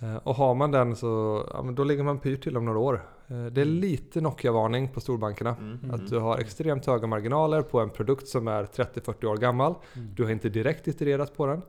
Mm. 0.00 0.18
Och 0.18 0.34
har 0.34 0.54
man 0.54 0.70
den 0.70 0.96
så 0.96 1.44
ja, 1.52 1.62
då 1.72 1.84
ligger 1.84 2.02
man 2.02 2.18
pyrt 2.18 2.42
till 2.42 2.56
om 2.56 2.64
några 2.64 2.78
år. 2.78 2.94
Eh, 3.28 3.44
det 3.44 3.60
är 3.60 3.66
mm. 3.66 3.80
lite 3.80 4.20
Nokia-varning 4.20 4.88
på 4.88 5.00
storbankerna. 5.00 5.56
Mm. 5.60 5.78
Mm. 5.82 5.94
Att 5.94 6.10
du 6.10 6.18
har 6.18 6.38
extremt 6.38 6.86
höga 6.86 7.06
marginaler 7.06 7.62
på 7.62 7.80
en 7.80 7.90
produkt 7.90 8.28
som 8.28 8.48
är 8.48 8.64
30-40 8.64 9.24
år 9.24 9.36
gammal. 9.36 9.74
Mm. 9.94 10.14
Du 10.14 10.24
har 10.24 10.30
inte 10.30 10.48
direkt 10.48 10.88
itererat 10.88 11.36
på 11.36 11.46
den. 11.46 11.62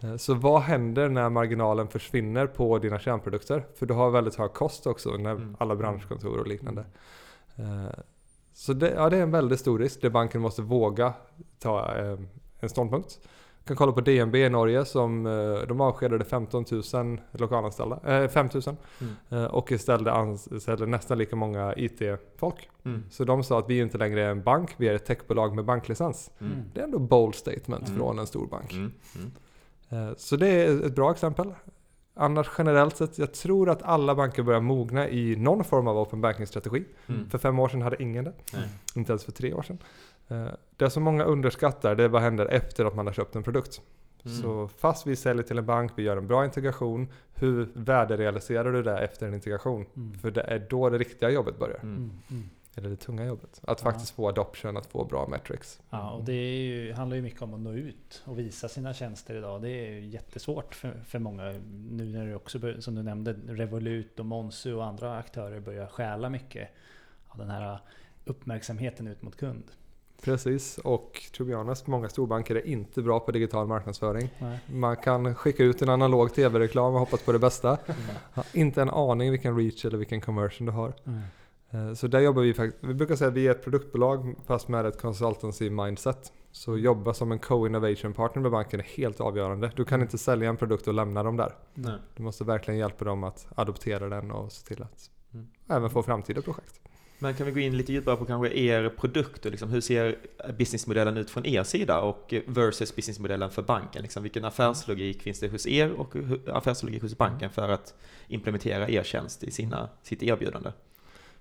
Eh, 0.00 0.16
så 0.16 0.34
vad 0.34 0.62
händer 0.62 1.08
när 1.08 1.30
marginalen 1.30 1.88
försvinner 1.88 2.46
på 2.46 2.78
dina 2.78 2.98
kärnprodukter? 2.98 3.66
För 3.74 3.86
du 3.86 3.94
har 3.94 4.10
väldigt 4.10 4.34
hög 4.34 4.52
kost 4.52 4.86
också, 4.86 5.10
när 5.10 5.30
mm. 5.30 5.56
alla 5.58 5.76
branschkontor 5.76 6.38
och 6.38 6.46
liknande. 6.46 6.84
Eh, 7.56 8.00
så 8.52 8.72
det, 8.72 8.90
ja, 8.90 9.10
det 9.10 9.16
är 9.16 9.22
en 9.22 9.30
väldigt 9.30 9.60
stor 9.60 9.78
risk 9.78 10.02
där 10.02 10.10
banken 10.10 10.40
måste 10.40 10.62
våga 10.62 11.12
ta 11.58 11.94
en 12.60 12.68
ståndpunkt 12.68 13.20
kan 13.70 13.76
kolla 13.76 13.92
på 13.92 14.00
DNB 14.00 14.34
i 14.34 14.48
Norge 14.48 14.84
som 14.84 15.26
eh, 15.26 15.66
de 15.68 15.80
avskedade 15.80 16.24
15 16.24 16.64
000 16.92 17.20
lokalanställda, 17.32 18.22
äh, 18.22 18.28
5 18.28 18.48
000 18.54 18.62
mm. 19.00 19.14
Eh, 19.30 19.44
och 19.44 19.72
istället 19.72 20.14
anställde 20.14 20.86
nästan 20.86 21.18
lika 21.18 21.36
många 21.36 21.74
IT-folk. 21.76 22.68
Mm. 22.84 23.04
Så 23.10 23.24
de 23.24 23.44
sa 23.44 23.58
att 23.58 23.70
vi 23.70 23.78
inte 23.78 23.98
längre 23.98 24.22
är 24.22 24.30
en 24.30 24.42
bank, 24.42 24.74
vi 24.76 24.88
är 24.88 24.94
ett 24.94 25.06
techbolag 25.06 25.54
med 25.54 25.64
banklicens. 25.64 26.30
Mm. 26.38 26.52
Det 26.74 26.80
är 26.80 26.84
ändå 26.84 26.98
bold 26.98 27.34
statement 27.34 27.88
mm. 27.88 27.98
från 27.98 28.18
en 28.18 28.26
stor 28.26 28.46
bank. 28.46 28.72
Mm. 29.90 30.04
Mm. 30.04 30.14
Så 30.18 30.36
det 30.36 30.48
är 30.48 30.86
ett 30.86 30.94
bra 30.94 31.10
exempel. 31.10 31.54
Annars 32.14 32.50
generellt 32.58 32.96
sett, 32.96 33.18
jag 33.18 33.32
tror 33.32 33.70
att 33.70 33.82
alla 33.82 34.14
banker 34.14 34.42
börjar 34.42 34.60
mogna 34.60 35.08
i 35.08 35.36
någon 35.36 35.64
form 35.64 35.88
av 35.88 35.98
open 35.98 36.20
banking-strategi. 36.20 36.84
För 37.30 37.38
fem 37.38 37.58
år 37.58 37.68
sedan 37.68 37.82
hade 37.82 38.02
ingen 38.02 38.24
det. 38.24 38.32
Inte 38.94 39.12
ens 39.12 39.24
för 39.24 39.32
tre 39.32 39.54
år 39.54 39.62
sedan. 39.62 39.78
Eh, 40.28 40.46
det 40.76 40.90
som 40.90 41.02
många 41.02 41.24
underskattar 41.24 41.94
det 41.94 42.04
är 42.04 42.08
vad 42.08 42.22
händer 42.22 42.46
efter 42.46 42.84
att 42.84 42.94
man 42.94 43.06
har 43.06 43.14
köpt 43.14 43.36
en 43.36 43.42
produkt. 43.42 43.80
Mm. 44.24 44.42
Så 44.42 44.68
fast 44.78 45.06
vi 45.06 45.16
säljer 45.16 45.42
till 45.42 45.58
en 45.58 45.66
bank, 45.66 45.92
vi 45.94 46.02
gör 46.02 46.16
en 46.16 46.26
bra 46.26 46.44
integration, 46.44 47.08
hur 47.34 47.68
värderealiserar 47.74 48.72
du 48.72 48.82
det 48.82 48.98
efter 48.98 49.28
en 49.28 49.34
integration? 49.34 49.86
Mm. 49.96 50.14
För 50.14 50.30
det 50.30 50.40
är 50.40 50.66
då 50.70 50.90
det 50.90 50.98
riktiga 50.98 51.30
jobbet 51.30 51.58
börjar. 51.58 51.80
Eller 52.74 52.90
det 52.90 52.96
tunga 52.96 53.24
jobbet. 53.24 53.60
Att 53.62 53.80
ja. 53.80 53.90
faktiskt 53.90 54.10
få 54.10 54.28
adoption, 54.28 54.76
att 54.76 54.86
få 54.86 55.04
bra 55.04 55.28
metrics. 55.28 55.80
Ja, 55.90 56.10
och 56.10 56.24
det 56.24 56.62
ju, 56.62 56.92
handlar 56.92 57.16
ju 57.16 57.22
mycket 57.22 57.42
om 57.42 57.54
att 57.54 57.60
nå 57.60 57.72
ut 57.72 58.22
och 58.24 58.38
visa 58.38 58.68
sina 58.68 58.94
tjänster 58.94 59.34
idag. 59.34 59.62
Det 59.62 59.70
är 59.70 60.00
jättesvårt 60.00 60.74
för, 60.74 61.02
för 61.06 61.18
många. 61.18 61.42
Nu 61.90 62.04
när 62.04 62.26
det 62.26 62.34
också, 62.34 62.80
som 62.80 62.94
du 62.94 63.02
nämnde, 63.02 63.32
Revolut 63.32 64.18
och 64.20 64.26
Monsu 64.26 64.74
och 64.74 64.84
andra 64.84 65.18
aktörer 65.18 65.60
börjar 65.60 65.86
stjäla 65.86 66.28
mycket 66.28 66.68
av 67.28 67.38
den 67.38 67.50
här 67.50 67.78
uppmärksamheten 68.24 69.06
ut 69.06 69.22
mot 69.22 69.36
kund. 69.36 69.64
Precis, 70.22 70.78
och 70.78 71.22
to 71.32 71.44
be 71.44 71.54
honest, 71.54 71.86
många 71.86 72.08
storbanker 72.08 72.54
är 72.54 72.66
inte 72.66 73.02
bra 73.02 73.20
på 73.20 73.32
digital 73.32 73.66
marknadsföring. 73.66 74.30
Nej. 74.38 74.58
Man 74.66 74.96
kan 74.96 75.34
skicka 75.34 75.64
ut 75.64 75.82
en 75.82 75.88
analog 75.88 76.34
tv-reklam 76.34 76.94
och 76.94 77.00
hoppas 77.00 77.22
på 77.22 77.32
det 77.32 77.38
bästa. 77.38 77.78
Mm. 77.86 78.46
Inte 78.52 78.82
en 78.82 78.90
aning 78.90 79.30
vilken 79.30 79.56
reach 79.56 79.84
eller 79.84 79.98
vilken 79.98 80.20
conversion 80.20 80.66
du 80.66 80.72
har. 80.72 80.92
Mm. 81.06 81.20
Så 81.96 82.06
där 82.06 82.20
jobbar 82.20 82.42
vi 82.42 82.54
faktiskt, 82.54 82.84
vi 82.84 82.94
brukar 82.94 83.16
säga 83.16 83.28
att 83.28 83.34
vi 83.34 83.46
är 83.46 83.50
ett 83.50 83.64
produktbolag 83.64 84.34
fast 84.46 84.68
med 84.68 84.86
ett 84.86 85.00
consultancy 85.00 85.70
mindset. 85.70 86.32
Så 86.52 86.78
jobba 86.78 87.14
som 87.14 87.32
en 87.32 87.38
co-innovation 87.38 88.12
partner 88.12 88.42
med 88.42 88.50
banken 88.50 88.80
är 88.80 88.84
helt 88.84 89.20
avgörande. 89.20 89.72
Du 89.76 89.84
kan 89.84 89.94
mm. 89.94 90.04
inte 90.04 90.18
sälja 90.18 90.48
en 90.48 90.56
produkt 90.56 90.88
och 90.88 90.94
lämna 90.94 91.22
dem 91.22 91.36
där. 91.36 91.52
Nej. 91.74 91.98
Du 92.16 92.22
måste 92.22 92.44
verkligen 92.44 92.80
hjälpa 92.80 93.04
dem 93.04 93.24
att 93.24 93.46
adoptera 93.54 94.08
den 94.08 94.30
och 94.30 94.52
se 94.52 94.66
till 94.66 94.82
att 94.82 95.10
mm. 95.34 95.46
även 95.68 95.90
få 95.90 96.02
framtida 96.02 96.42
projekt. 96.42 96.80
Men 97.22 97.34
kan 97.34 97.46
vi 97.46 97.52
gå 97.52 97.60
in 97.60 97.76
lite 97.76 97.92
djupare 97.92 98.16
på 98.16 98.24
kanske 98.24 98.58
er 98.58 98.88
produkt 98.88 99.44
och 99.44 99.50
liksom 99.50 99.70
hur 99.70 99.80
ser 99.80 100.16
businessmodellen 100.58 101.16
ut 101.16 101.30
från 101.30 101.46
er 101.46 101.62
sida 101.62 102.00
och 102.00 102.34
versus 102.46 102.96
businessmodellen 102.96 103.50
för 103.50 103.62
banken? 103.62 104.02
Liksom 104.02 104.22
vilken 104.22 104.44
affärslogik 104.44 105.22
finns 105.22 105.40
det 105.40 105.48
hos 105.48 105.66
er 105.66 105.92
och 105.92 106.14
affärslogik 106.46 107.02
hos 107.02 107.18
banken 107.18 107.50
för 107.50 107.68
att 107.68 107.94
implementera 108.28 108.88
er 108.88 109.02
tjänst 109.02 109.44
i 109.44 109.50
sina, 109.50 109.88
sitt 110.02 110.22
erbjudande? 110.22 110.70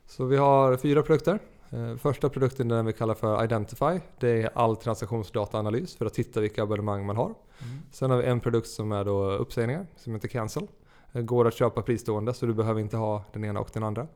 Så 0.10 0.26
vi 0.26 0.38
har 0.38 0.78
fyra 0.78 1.04
produkter. 1.04 1.40
Eh, 1.70 1.96
första 1.96 2.30
produkten 2.30 2.72
är 2.72 2.76
den 2.76 2.86
vi 2.86 2.94
kallar 2.94 3.14
för 3.14 3.44
Identify. 3.44 4.00
Det 4.20 4.30
är 4.30 4.50
all 4.54 4.76
transaktionsdataanalys 4.76 5.96
för 5.96 6.06
att 6.06 6.14
titta 6.14 6.40
vilka 6.40 6.64
abonnemang 6.64 7.06
man 7.06 7.18
har. 7.18 7.26
Mm. 7.26 7.80
Sen 7.92 8.12
har 8.12 8.18
vi 8.18 8.26
en 8.26 8.40
produkt 8.40 8.68
som 8.68 8.92
är 8.92 9.06
då 9.06 9.32
uppsägningar 9.32 9.88
som 9.98 10.14
heter 10.14 10.28
Cancel. 10.28 10.68
Det 11.12 11.22
går 11.22 11.48
att 11.48 11.54
köpa 11.54 11.84
fristående 11.84 12.34
så 12.34 12.46
du 12.46 12.54
behöver 12.54 12.82
inte 12.82 12.98
ha 12.98 13.24
den 13.34 13.46
ena 13.46 13.60
och 13.60 13.70
den 13.74 13.84
andra. 13.84 14.08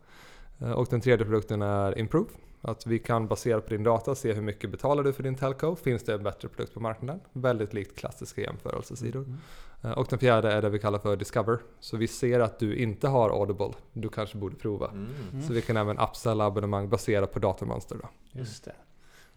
Eh, 0.59 0.71
och 0.71 0.87
den 0.89 1.01
tredje 1.01 1.25
produkten 1.25 1.61
är 1.61 1.99
Improve. 1.99 2.29
Att 2.65 2.87
vi 2.87 2.99
kan 2.99 3.27
baserat 3.27 3.65
på 3.65 3.69
din 3.69 3.83
data 3.83 4.15
se 4.15 4.33
hur 4.33 4.41
mycket 4.41 4.69
betalar 4.69 5.03
du 5.03 5.13
för 5.13 5.23
din 5.23 5.35
telco. 5.35 5.75
Finns 5.75 6.03
det 6.03 6.13
en 6.13 6.23
bättre 6.23 6.47
produkt 6.47 6.73
på 6.73 6.79
marknaden? 6.79 7.21
Väldigt 7.33 7.73
likt 7.73 7.99
klassiska 7.99 8.41
jämförelsesidor. 8.41 9.23
Mm. 9.23 9.37
Eh, 9.83 9.91
Och 9.91 10.07
den 10.09 10.19
fjärde 10.19 10.51
är 10.51 10.61
det 10.61 10.69
vi 10.69 10.79
kallar 10.79 10.99
för 10.99 11.15
Discover. 11.15 11.59
Så 11.79 11.97
vi 11.97 12.07
ser 12.07 12.39
att 12.39 12.59
du 12.59 12.75
inte 12.75 13.07
har 13.07 13.29
Audible. 13.29 13.71
Du 13.93 14.09
kanske 14.09 14.37
borde 14.37 14.55
prova. 14.55 14.87
Mm. 14.91 15.41
Så 15.47 15.53
vi 15.53 15.61
kan 15.61 15.77
även 15.77 15.97
upsella 15.97 16.45
abonnemang 16.45 16.89
baserat 16.89 17.31
på 17.33 17.39
datamönster. 17.39 17.97
Då. 18.01 18.09
Just 18.39 18.65
det. 18.65 18.75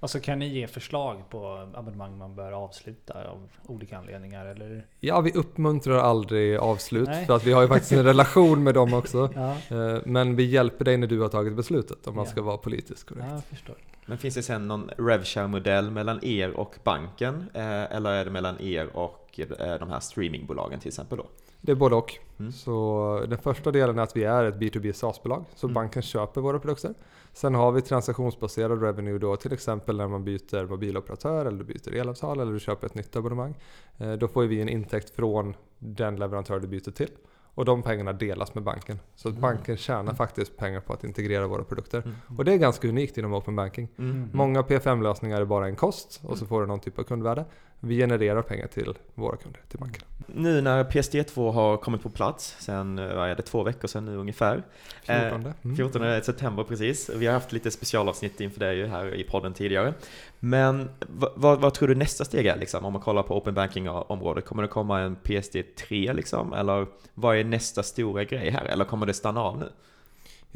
Och 0.00 0.10
så 0.10 0.20
kan 0.20 0.38
ni 0.38 0.46
ge 0.48 0.66
förslag 0.66 1.30
på 1.30 1.68
abonnemang 1.74 2.18
man 2.18 2.34
bör 2.34 2.52
avsluta 2.52 3.14
av 3.28 3.48
olika 3.66 3.98
anledningar 3.98 4.46
eller? 4.46 4.86
Ja, 5.00 5.20
vi 5.20 5.32
uppmuntrar 5.32 5.98
aldrig 5.98 6.56
avslut 6.56 7.08
Nej. 7.08 7.26
för 7.26 7.36
att 7.36 7.44
vi 7.44 7.52
har 7.52 7.62
ju 7.62 7.68
faktiskt 7.68 7.92
en 7.92 8.04
relation 8.04 8.64
med 8.64 8.74
dem 8.74 8.94
också. 8.94 9.30
Ja, 9.34 9.56
Eh, 9.76 9.98
Men 10.04 10.36
vi 10.36 10.44
hjälper 10.44 10.84
dig 10.84 10.96
när 10.96 11.06
du 11.06 11.20
har 11.20 11.28
tagit 11.28 11.56
beslutet 11.56 12.06
om 12.06 12.14
man 12.16 12.24
Ja. 12.24 12.30
ska 12.30 12.42
vara 12.42 12.56
politiskt 12.56 13.08
korrekt. 13.08 13.26
ja 13.28 13.34
jag 13.34 13.44
förstår. 13.44 13.76
Men 14.06 14.18
finns 14.18 14.34
det 14.34 14.42
sen 14.42 14.68
någon 14.68 14.90
RevShare-modell 14.98 15.90
mellan 15.90 16.24
er 16.24 16.50
och 16.50 16.74
banken? 16.84 17.50
Eh, 17.54 17.92
eller 17.96 18.10
är 18.10 18.24
det 18.24 18.30
mellan 18.30 18.60
er 18.60 18.96
och 18.96 19.40
eh, 19.58 19.78
de 19.78 19.90
här 19.90 20.00
streamingbolagen 20.00 20.80
till 20.80 20.88
exempel 20.88 21.18
då? 21.18 21.26
Det 21.66 21.72
är 21.72 21.76
både 21.76 21.96
och. 21.96 22.14
Mm. 22.38 22.52
Så 22.52 23.24
den 23.28 23.38
första 23.38 23.70
delen 23.70 23.98
är 23.98 24.02
att 24.02 24.16
vi 24.16 24.24
är 24.24 24.44
ett 24.44 24.54
B2B 24.56 24.92
SaaS-bolag. 24.92 25.44
Så 25.54 25.66
Mm. 25.66 25.74
banken 25.74 26.02
köper 26.02 26.40
våra 26.40 26.58
produkter. 26.58 26.94
Sen 27.32 27.54
har 27.54 27.72
vi 27.72 27.82
transaktionsbaserad 27.82 28.82
revenue 28.82 29.18
då 29.18 29.36
till 29.36 29.52
exempel 29.52 29.96
när 29.96 30.08
man 30.08 30.24
byter 30.24 30.66
mobiloperatör 30.66 31.46
eller 31.46 31.58
du 31.58 31.64
byter 31.64 31.94
elavtal 31.94 32.40
eller 32.40 32.52
du 32.52 32.60
köper 32.60 32.86
ett 32.86 32.94
nytt 32.94 33.16
abonnemang. 33.16 33.54
Eh, 33.98 34.12
Då 34.12 34.28
får 34.28 34.42
vi 34.44 34.60
en 34.60 34.68
intäkt 34.68 35.10
från 35.10 35.54
den 35.78 36.16
leverantör 36.16 36.60
du 36.60 36.68
byter 36.68 36.90
till. 36.90 37.10
Och 37.54 37.64
de 37.64 37.82
pengarna 37.82 38.12
delas 38.12 38.54
med 38.54 38.64
banken. 38.64 38.98
Så 39.14 39.28
att 39.28 39.32
Mm. 39.32 39.42
banken 39.42 39.76
tjänar 39.76 40.14
faktiskt 40.14 40.56
pengar 40.56 40.80
på 40.80 40.92
att 40.92 41.04
integrera 41.04 41.46
våra 41.46 41.64
produkter. 41.64 42.02
Mm. 42.02 42.16
Och 42.38 42.44
det 42.44 42.52
är 42.52 42.56
ganska 42.56 42.88
unikt 42.88 43.18
inom 43.18 43.34
open 43.34 43.56
banking. 43.56 43.88
Mm. 43.98 44.30
Många 44.32 44.62
PFM-lösningar 44.62 45.40
är 45.40 45.44
bara 45.44 45.66
en 45.66 45.76
kost 45.76 46.20
och 46.24 46.38
så 46.38 46.44
Mm. 46.44 46.48
får 46.48 46.60
du 46.60 46.66
någon 46.66 46.80
typ 46.80 46.98
av 46.98 47.02
kundvärde. 47.02 47.44
Vi 47.80 47.96
genererar 47.96 48.42
pengar 48.42 48.66
till 48.66 48.94
våra 49.14 49.36
kunder, 49.36 49.60
till 49.68 49.78
banken. 49.78 50.02
Nu 50.26 50.60
när 50.60 50.84
PSD2 50.84 51.52
har 51.52 51.76
kommit 51.76 52.02
på 52.02 52.10
plats, 52.10 52.56
sen 52.58 52.98
eh, 52.98 53.14
vad 53.14 53.28
är 53.30 53.34
det, 53.34 53.42
två 53.42 53.62
veckor 53.62 53.88
sedan 53.88 54.04
nu 54.04 54.16
ungefär. 54.16 54.62
Eh, 55.06 55.20
14. 55.20 55.52
Mm. 55.62 55.76
14 55.76 56.22
september 56.22 56.64
precis. 56.64 57.10
Vi 57.16 57.26
har 57.26 57.34
haft 57.34 57.52
lite 57.52 57.70
specialavsnitt 57.70 58.40
inför 58.40 58.60
det 58.60 58.74
ju 58.74 58.86
här 58.86 59.14
i 59.14 59.24
podden 59.24 59.54
tidigare. 59.54 59.94
Men 60.38 60.90
vad, 61.00 61.32
vad, 61.34 61.60
vad 61.60 61.74
tror 61.74 61.88
du 61.88 61.94
nästa 61.94 62.24
steg 62.24 62.46
är 62.46 62.56
liksom? 62.56 62.84
Om 62.84 62.92
man 62.92 63.02
kollar 63.02 63.22
på 63.22 63.36
open 63.36 63.54
banking-området. 63.54 64.44
Kommer 64.44 64.62
det 64.62 64.68
komma 64.68 65.00
en 65.00 65.16
PSD3 65.16 66.14
liksom? 66.14 66.52
Eller 66.52 66.86
vad 67.14 67.36
är 67.36 67.44
nästa 67.44 67.82
stora 67.82 68.24
grej 68.24 68.50
här? 68.50 68.64
Eller 68.64 68.84
kommer 68.84 69.06
det 69.06 69.14
stanna 69.14 69.40
av 69.42 69.58
nu? 69.58 69.68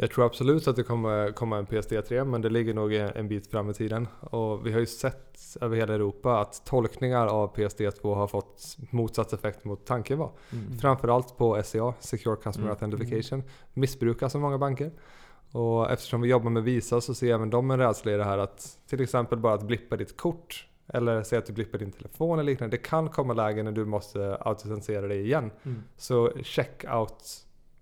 Jag 0.03 0.11
tror 0.11 0.27
absolut 0.27 0.69
att 0.69 0.77
det 0.77 0.83
kommer 0.83 1.33
komma 1.33 1.59
en 1.59 1.67
PSD3 1.67 2.25
men 2.25 2.43
det 2.43 2.49
ligger 2.49 2.75
nog 2.75 2.93
en 2.93 3.29
bit 3.29 3.51
fram 3.51 3.71
i 3.71 3.75
tiden. 3.75 4.09
Och 4.21 4.67
vi 4.67 4.73
har 4.73 4.81
ju 4.81 4.87
sett 4.87 5.57
över 5.61 5.77
hela 5.77 5.95
Europa 5.95 6.41
att 6.41 6.65
tolkningar 6.67 7.27
av 7.27 7.57
PSD2 7.57 8.15
har 8.15 8.27
fått 8.27 8.77
motsatt 8.91 9.33
effekt 9.33 9.65
mot 9.65 9.87
tanken 9.87 10.19
var. 10.19 10.31
Mm. 10.53 10.79
Framförallt 10.79 11.37
på 11.37 11.63
SCA, 11.63 11.95
Secure 12.01 12.37
Customer 12.37 12.71
Mm. 12.71 12.71
Authentication, 12.71 13.43
missbrukas 13.75 14.35
av 14.35 14.41
många 14.41 14.59
banker. 14.59 14.91
Och 15.53 15.91
eftersom 15.91 16.21
vi 16.21 16.29
jobbar 16.29 16.51
med 16.51 16.63
Visa 16.63 17.01
så 17.01 17.15
ser 17.15 17.35
även 17.35 17.51
de 17.51 17.71
en 17.71 17.79
rädsla 17.79 18.13
i 18.13 18.17
det 18.17 18.25
här 18.25 18.39
att 18.39 18.79
till 18.87 19.01
exempel 19.01 19.39
bara 19.39 19.55
att 19.55 19.63
blippa 19.63 19.97
ditt 19.97 20.17
kort 20.17 20.67
eller 20.89 21.23
säga 21.23 21.39
att 21.39 21.47
du 21.47 21.53
blippar 21.53 21.79
din 21.79 21.93
telefon 21.93 22.39
eller 22.39 22.51
liknande. 22.53 22.77
Det 22.77 22.83
kan 22.83 23.09
komma 23.09 23.35
lägen 23.35 23.65
när 23.65 23.73
du 23.73 23.85
måste 23.85 24.37
autentisera 24.37 25.07
dig 25.07 25.21
igen. 25.21 25.51
Mm. 25.63 25.83
Så 25.97 26.33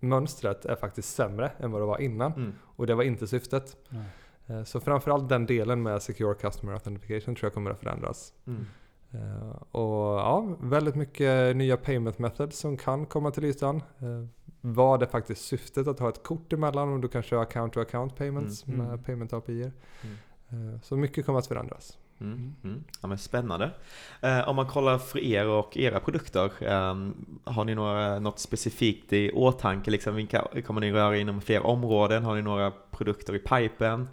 checkout-mönstret 0.00 0.64
är 0.64 0.76
faktiskt 0.76 1.14
sämre 1.14 1.50
än 1.58 1.70
vad 1.72 1.80
det 1.82 1.86
var 1.86 1.98
innan. 2.00 2.32
Mm. 2.32 2.52
Och 2.76 2.86
det 2.86 2.94
var 2.94 3.02
inte 3.04 3.26
syftet. 3.26 3.76
Nej. 3.88 4.04
Eh, 4.46 4.64
Så 4.64 4.80
framförallt 4.80 5.28
den 5.28 5.46
delen 5.46 5.82
med 5.82 6.02
Secure 6.02 6.34
Customer 6.34 6.72
Authentication 6.72 7.34
tror 7.34 7.46
jag 7.46 7.54
kommer 7.54 7.70
att 7.70 7.80
förändras. 7.80 8.32
Mm. 8.46 8.66
Eh, 9.12 9.50
Och 9.70 10.18
ja, 10.18 10.56
väldigt 10.60 10.94
mycket 10.94 11.56
nya 11.56 11.76
payment 11.76 12.18
methods 12.18 12.58
som 12.58 12.76
kan 12.76 13.06
komma 13.06 13.30
till 13.30 13.44
ytan. 13.44 13.76
Eh, 13.98 14.24
Vad 14.60 15.02
är 15.02 15.06
faktiskt 15.06 15.44
syftet 15.44 15.86
att 15.88 15.98
ha 16.00 16.08
ett 16.08 16.22
kort 16.22 16.52
emellan 16.52 16.88
om 16.88 17.00
du 17.00 17.08
kan 17.08 17.22
köra 17.22 17.42
account-to-account 17.44 18.16
payments 18.16 18.66
Mm. 18.66 18.86
med 18.86 19.04
payment 19.04 19.32
API. 19.32 19.70
Mm. 20.50 20.80
Så 20.82 20.96
mycket 20.96 21.26
kommer 21.26 21.38
att 21.38 21.46
förändras. 21.46 21.98
Mm. 22.20 22.54
Mm. 22.64 22.84
Ja, 23.02 23.08
men 23.08 23.18
spännande. 23.18 23.70
Eh, 24.20 24.48
om 24.48 24.56
man 24.56 24.66
kollar 24.66 24.98
för 24.98 25.18
er 25.18 25.46
och 25.46 25.76
era 25.76 26.00
produkter, 26.00 26.50
ehm, 26.60 27.14
har 27.44 27.64
ni 27.64 27.74
några, 27.74 28.18
något 28.18 28.38
specifikt 28.38 29.12
i 29.12 29.30
åtanke? 29.30 29.90
Liksom, 29.90 30.14
vilka, 30.14 30.48
kommer 30.66 30.80
ni 30.80 30.92
röra 30.92 31.16
inom 31.16 31.40
fler 31.40 31.66
områden? 31.66 32.24
Har 32.24 32.36
ni 32.36 32.42
några 32.42 32.72
produkter 32.90 33.34
i 33.34 33.38
pipen? 33.38 34.08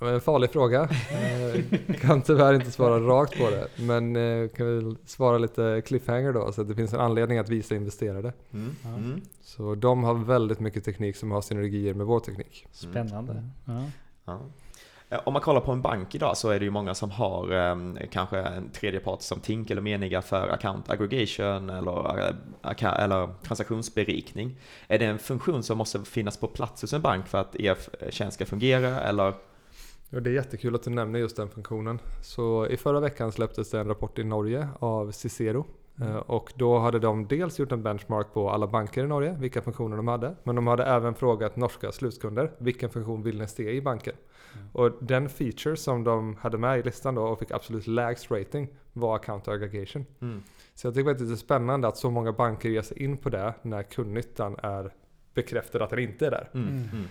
En 0.00 0.20
farlig 0.20 0.50
fråga. 0.50 0.82
Eh, 0.82 1.94
kan 2.00 2.22
tyvärr 2.22 2.54
inte 2.54 2.70
svara 2.70 3.00
rakt 3.00 3.38
på 3.38 3.50
det. 3.50 3.68
Men 3.76 4.16
eh, 4.16 4.48
kan 4.48 4.66
väl 4.66 4.96
svara 5.06 5.38
lite 5.38 5.82
cliffhanger 5.86 6.32
då. 6.32 6.52
Så 6.52 6.60
att 6.60 6.68
det 6.68 6.74
finns 6.74 6.92
en 6.92 7.00
anledning 7.00 7.38
att 7.38 7.48
visa 7.48 7.74
investerade. 7.74 8.32
Mm. 8.52 8.76
Ja. 8.82 8.88
Mm. 8.88 9.20
Så 9.42 9.74
de 9.74 10.04
har 10.04 10.14
väldigt 10.14 10.60
mycket 10.60 10.84
teknik 10.84 11.16
som 11.16 11.30
har 11.30 11.42
synergier 11.42 11.94
med 11.94 12.06
vår 12.06 12.20
teknik. 12.20 12.66
Spännande. 12.72 13.50
Ja. 13.64 13.82
Ja. 14.24 14.40
Eh, 15.10 15.20
Om 15.24 15.32
man 15.32 15.42
kollar 15.42 15.60
på 15.60 15.72
en 15.72 15.82
bank 15.82 16.14
idag 16.14 16.36
så 16.36 16.50
är 16.50 16.58
det 16.58 16.64
ju 16.64 16.70
många 16.70 16.94
som 16.94 17.10
har 17.10 17.52
eh, 17.52 17.76
kanske 18.10 18.38
en 18.38 18.70
tredje 18.70 19.00
part 19.00 19.22
som 19.22 19.40
Tink 19.40 19.70
eller 19.70 19.82
Meniga 19.82 20.22
för 20.22 20.48
account 20.48 20.90
aggregation 20.90 21.70
eller, 21.70 22.28
eh, 22.64 23.02
eller 23.04 23.28
transaktionsberikning. 23.42 24.56
Är 24.88 24.98
det 24.98 25.06
en 25.06 25.18
funktion 25.18 25.62
som 25.62 25.78
måste 25.78 26.04
finnas 26.04 26.36
på 26.36 26.46
plats 26.46 26.82
hos 26.82 26.92
en 26.92 27.02
bank 27.02 27.26
för 27.26 27.38
att 27.38 27.56
er 27.56 27.76
tjänst 28.10 28.34
ska 28.34 28.46
fungera 28.46 29.00
eller? 29.00 29.34
Och 30.12 30.22
det 30.22 30.30
är 30.30 30.34
jättekul 30.34 30.74
att 30.74 30.82
du 30.82 30.90
nämner 30.90 31.18
just 31.18 31.36
den 31.36 31.48
funktionen. 31.48 31.98
Så 32.22 32.66
i 32.66 32.76
förra 32.76 33.00
veckan 33.00 33.32
släpptes 33.32 33.70
det 33.70 33.80
en 33.80 33.88
rapport 33.88 34.18
i 34.18 34.24
Norge 34.24 34.68
av 34.78 35.10
Cicero. 35.12 35.66
Eh, 36.00 36.16
Och 36.16 36.52
då 36.54 36.78
hade 36.78 36.98
de 36.98 37.26
dels 37.26 37.58
gjort 37.58 37.72
en 37.72 37.82
benchmark 37.82 38.26
på 38.34 38.50
alla 38.50 38.66
banker 38.66 39.04
i 39.04 39.06
Norge, 39.06 39.36
vilka 39.40 39.62
funktioner 39.62 39.96
de 39.96 40.08
hade. 40.08 40.34
Men 40.42 40.54
de 40.56 40.66
hade 40.66 40.84
även 40.84 41.14
frågat 41.14 41.56
norska 41.56 41.92
slutkunder, 41.92 42.50
vilken 42.58 42.90
funktion 42.90 43.22
vill 43.22 43.38
ni 43.38 43.48
se 43.48 43.70
i 43.70 43.80
banken? 43.80 44.14
Och 44.72 44.90
den 45.00 45.28
feature 45.28 45.76
som 45.76 46.04
de 46.04 46.36
hade 46.36 46.58
med 46.58 46.78
i 46.78 46.82
listan 46.82 47.14
då 47.14 47.22
och 47.22 47.38
fick 47.38 47.50
absolut 47.50 47.86
lägst 47.86 48.30
rating 48.30 48.68
var 48.92 49.16
account 49.16 49.48
aggregation. 49.48 50.06
Mm. 50.20 50.42
Så 50.74 50.86
jag 50.86 50.94
tycker 50.94 51.10
faktiskt 51.10 51.30
det 51.30 51.34
är 51.34 51.36
spännande 51.36 51.88
att 51.88 51.96
så 51.96 52.10
många 52.10 52.32
banker 52.32 52.68
ger 52.68 52.82
sig 52.82 53.02
in 53.02 53.16
på 53.16 53.28
det 53.30 53.54
när 53.62 53.82
kundnyttan 53.82 54.56
är 54.62 54.92
bekräftad 55.34 55.84
att 55.84 55.90
den 55.90 55.98
inte 55.98 56.26
är 56.26 56.30
där. 56.30 56.50
Mm. 56.54 56.68
Mm. 56.68 56.88
Mm. 56.92 57.04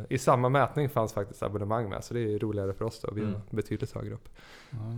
Eh, 0.00 0.06
I 0.10 0.18
samma 0.18 0.48
mätning 0.48 0.88
fanns 0.88 1.12
faktiskt 1.12 1.42
abonnemang 1.42 1.88
med, 1.88 2.04
så 2.04 2.14
det 2.14 2.34
är 2.34 2.38
roligare 2.38 2.72
för 2.72 2.84
oss 2.84 3.00
då. 3.00 3.10
Vi 3.14 3.20
Mm. 3.20 3.34
är 3.34 3.56
betydligt 3.56 3.92
högre 3.92 4.14
upp. 4.14 4.28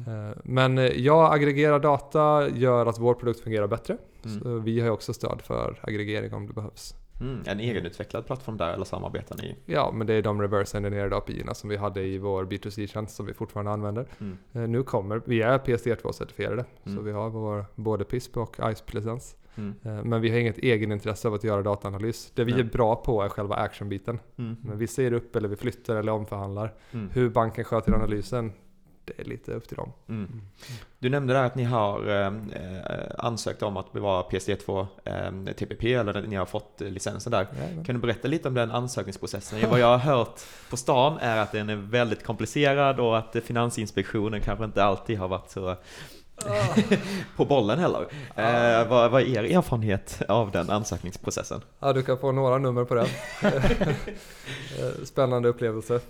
Eh, 0.07 0.38
Men 0.45 0.77
ja, 1.03 1.33
aggregera 1.35 1.79
data 1.79 2.49
gör 2.49 2.87
att 2.87 2.99
vår 2.99 3.14
produkt 3.14 3.40
fungerar 3.40 3.66
bättre. 3.66 3.97
Mm. 4.25 4.40
Så 4.40 4.59
vi 4.59 4.81
har 4.81 4.87
ju 4.87 4.93
också 4.93 5.12
stöd 5.12 5.43
för 5.43 5.79
aggregering 5.83 6.35
om 6.35 6.47
det 6.47 6.53
behövs. 6.53 6.95
Mm. 7.21 7.43
En 7.47 7.61
egenutvecklad 7.61 8.27
plattform 8.27 8.57
där 8.57 8.73
eller 8.73 8.85
samarbetar 8.85 9.37
ni? 9.43 9.57
Ja, 9.67 9.91
men 9.95 10.07
det 10.07 10.15
är 10.15 10.23
de 10.23 10.41
reverse 10.43 10.77
engineerade 10.79 11.17
api 11.17 11.45
som 11.55 11.71
vi 11.71 11.77
hade 11.77 12.03
i 12.03 12.19
vår 12.19 12.45
B2C-tjänst 12.45 13.17
som 13.17 13.27
vi 13.27 13.35
fortfarande 13.35 13.71
använder. 13.73 14.07
Mm. 14.21 14.39
Eh, 14.53 14.61
Nu 14.69 14.83
kommer, 14.83 15.23
vi 15.25 15.43
är 15.43 15.59
PSD2-certifierade, 15.59 16.65
så 16.85 16.91
Mm. 16.91 17.05
vi 17.05 17.13
har 17.13 17.31
vår 17.31 17.65
både 17.75 18.05
PISP 18.05 18.37
och 18.37 18.57
ISP-licens. 18.71 19.37
Mm. 19.57 19.75
Eh, 19.83 20.05
Men 20.05 20.21
vi 20.21 20.31
har 20.31 20.39
inget 20.39 20.59
egenintresse 20.59 21.29
av 21.29 21.35
att 21.35 21.45
göra 21.45 21.63
dataanalys. 21.63 22.31
Det 22.35 22.45
vi 22.45 22.53
Nej. 22.53 22.61
är 22.61 22.65
bra 22.65 22.97
på 22.97 23.23
är 23.23 23.29
själva 23.29 23.55
action-biten. 23.55 24.19
Mm. 24.39 24.57
Men 24.63 24.79
vi 24.79 24.87
ser 24.87 25.13
upp 25.13 25.37
eller 25.37 25.49
vi 25.49 25.57
flyttar 25.57 25.97
eller 25.97 26.13
omförhandlar. 26.13 26.75
Mm. 26.93 27.11
Hur 27.11 27.29
banken 27.31 27.65
sköter 27.65 27.93
analysen, 27.93 28.53
det 29.05 29.23
är 29.23 29.25
lite 29.25 29.53
upp 29.53 29.69
till 29.69 29.77
dem. 29.77 29.93
Mm. 30.09 30.43
Du 30.99 31.09
nämnde 31.09 31.35
där 31.35 31.45
att 31.45 31.55
ni 31.55 31.65
har 31.65 32.25
eh, 32.25 32.33
ansökt 33.19 33.63
om 33.63 33.77
att 33.77 33.93
bevara 33.93 34.23
PSD2 34.23 34.87
eh, 35.05 35.55
TPP 35.55 35.95
eller 35.95 36.15
att 36.15 36.29
ni 36.29 36.37
har 36.37 36.47
fått 36.47 36.81
licensen 36.81 37.33
där. 37.33 37.47
Jajamän. 37.59 37.85
Kan 37.85 37.95
du 37.95 38.01
berätta 38.01 38.29
lite 38.29 38.49
om 38.49 38.55
den 38.55 38.71
ansökningsprocessen? 38.71 39.71
Vad 39.71 39.81
jag 39.81 39.87
har 39.87 39.99
hört 39.99 40.41
på 40.71 40.77
stan 40.77 41.19
är 41.21 41.37
att 41.37 41.53
den 41.53 41.71
är 41.71 41.77
väldigt 41.77 42.25
komplicerad 42.25 43.01
och 43.01 43.19
att 43.19 43.37
Finansinspektionen 43.45 44.41
kanske 44.41 44.65
inte 44.65 44.85
alltid 44.85 45.19
har 45.19 45.29
varit 45.29 45.51
så 45.51 45.77
på 47.37 47.45
bollen 47.45 47.79
heller. 47.79 48.07
Eh, 48.37 48.89
vad, 48.89 49.11
vad 49.11 49.23
är 49.23 49.45
er 49.45 49.57
erfarenhet 49.57 50.23
av 50.29 50.51
den 50.51 50.71
ansökningsprocessen? 50.71 51.61
Ja, 51.81 51.93
du 51.93 52.03
kan 52.03 52.19
få 52.19 52.33
några 52.33 52.59
nummer 52.59 52.85
på 52.85 52.95
den. 52.95 53.07
Eh, 54.79 55.05
Spännande 55.05 55.49
upplevelse. 55.49 56.01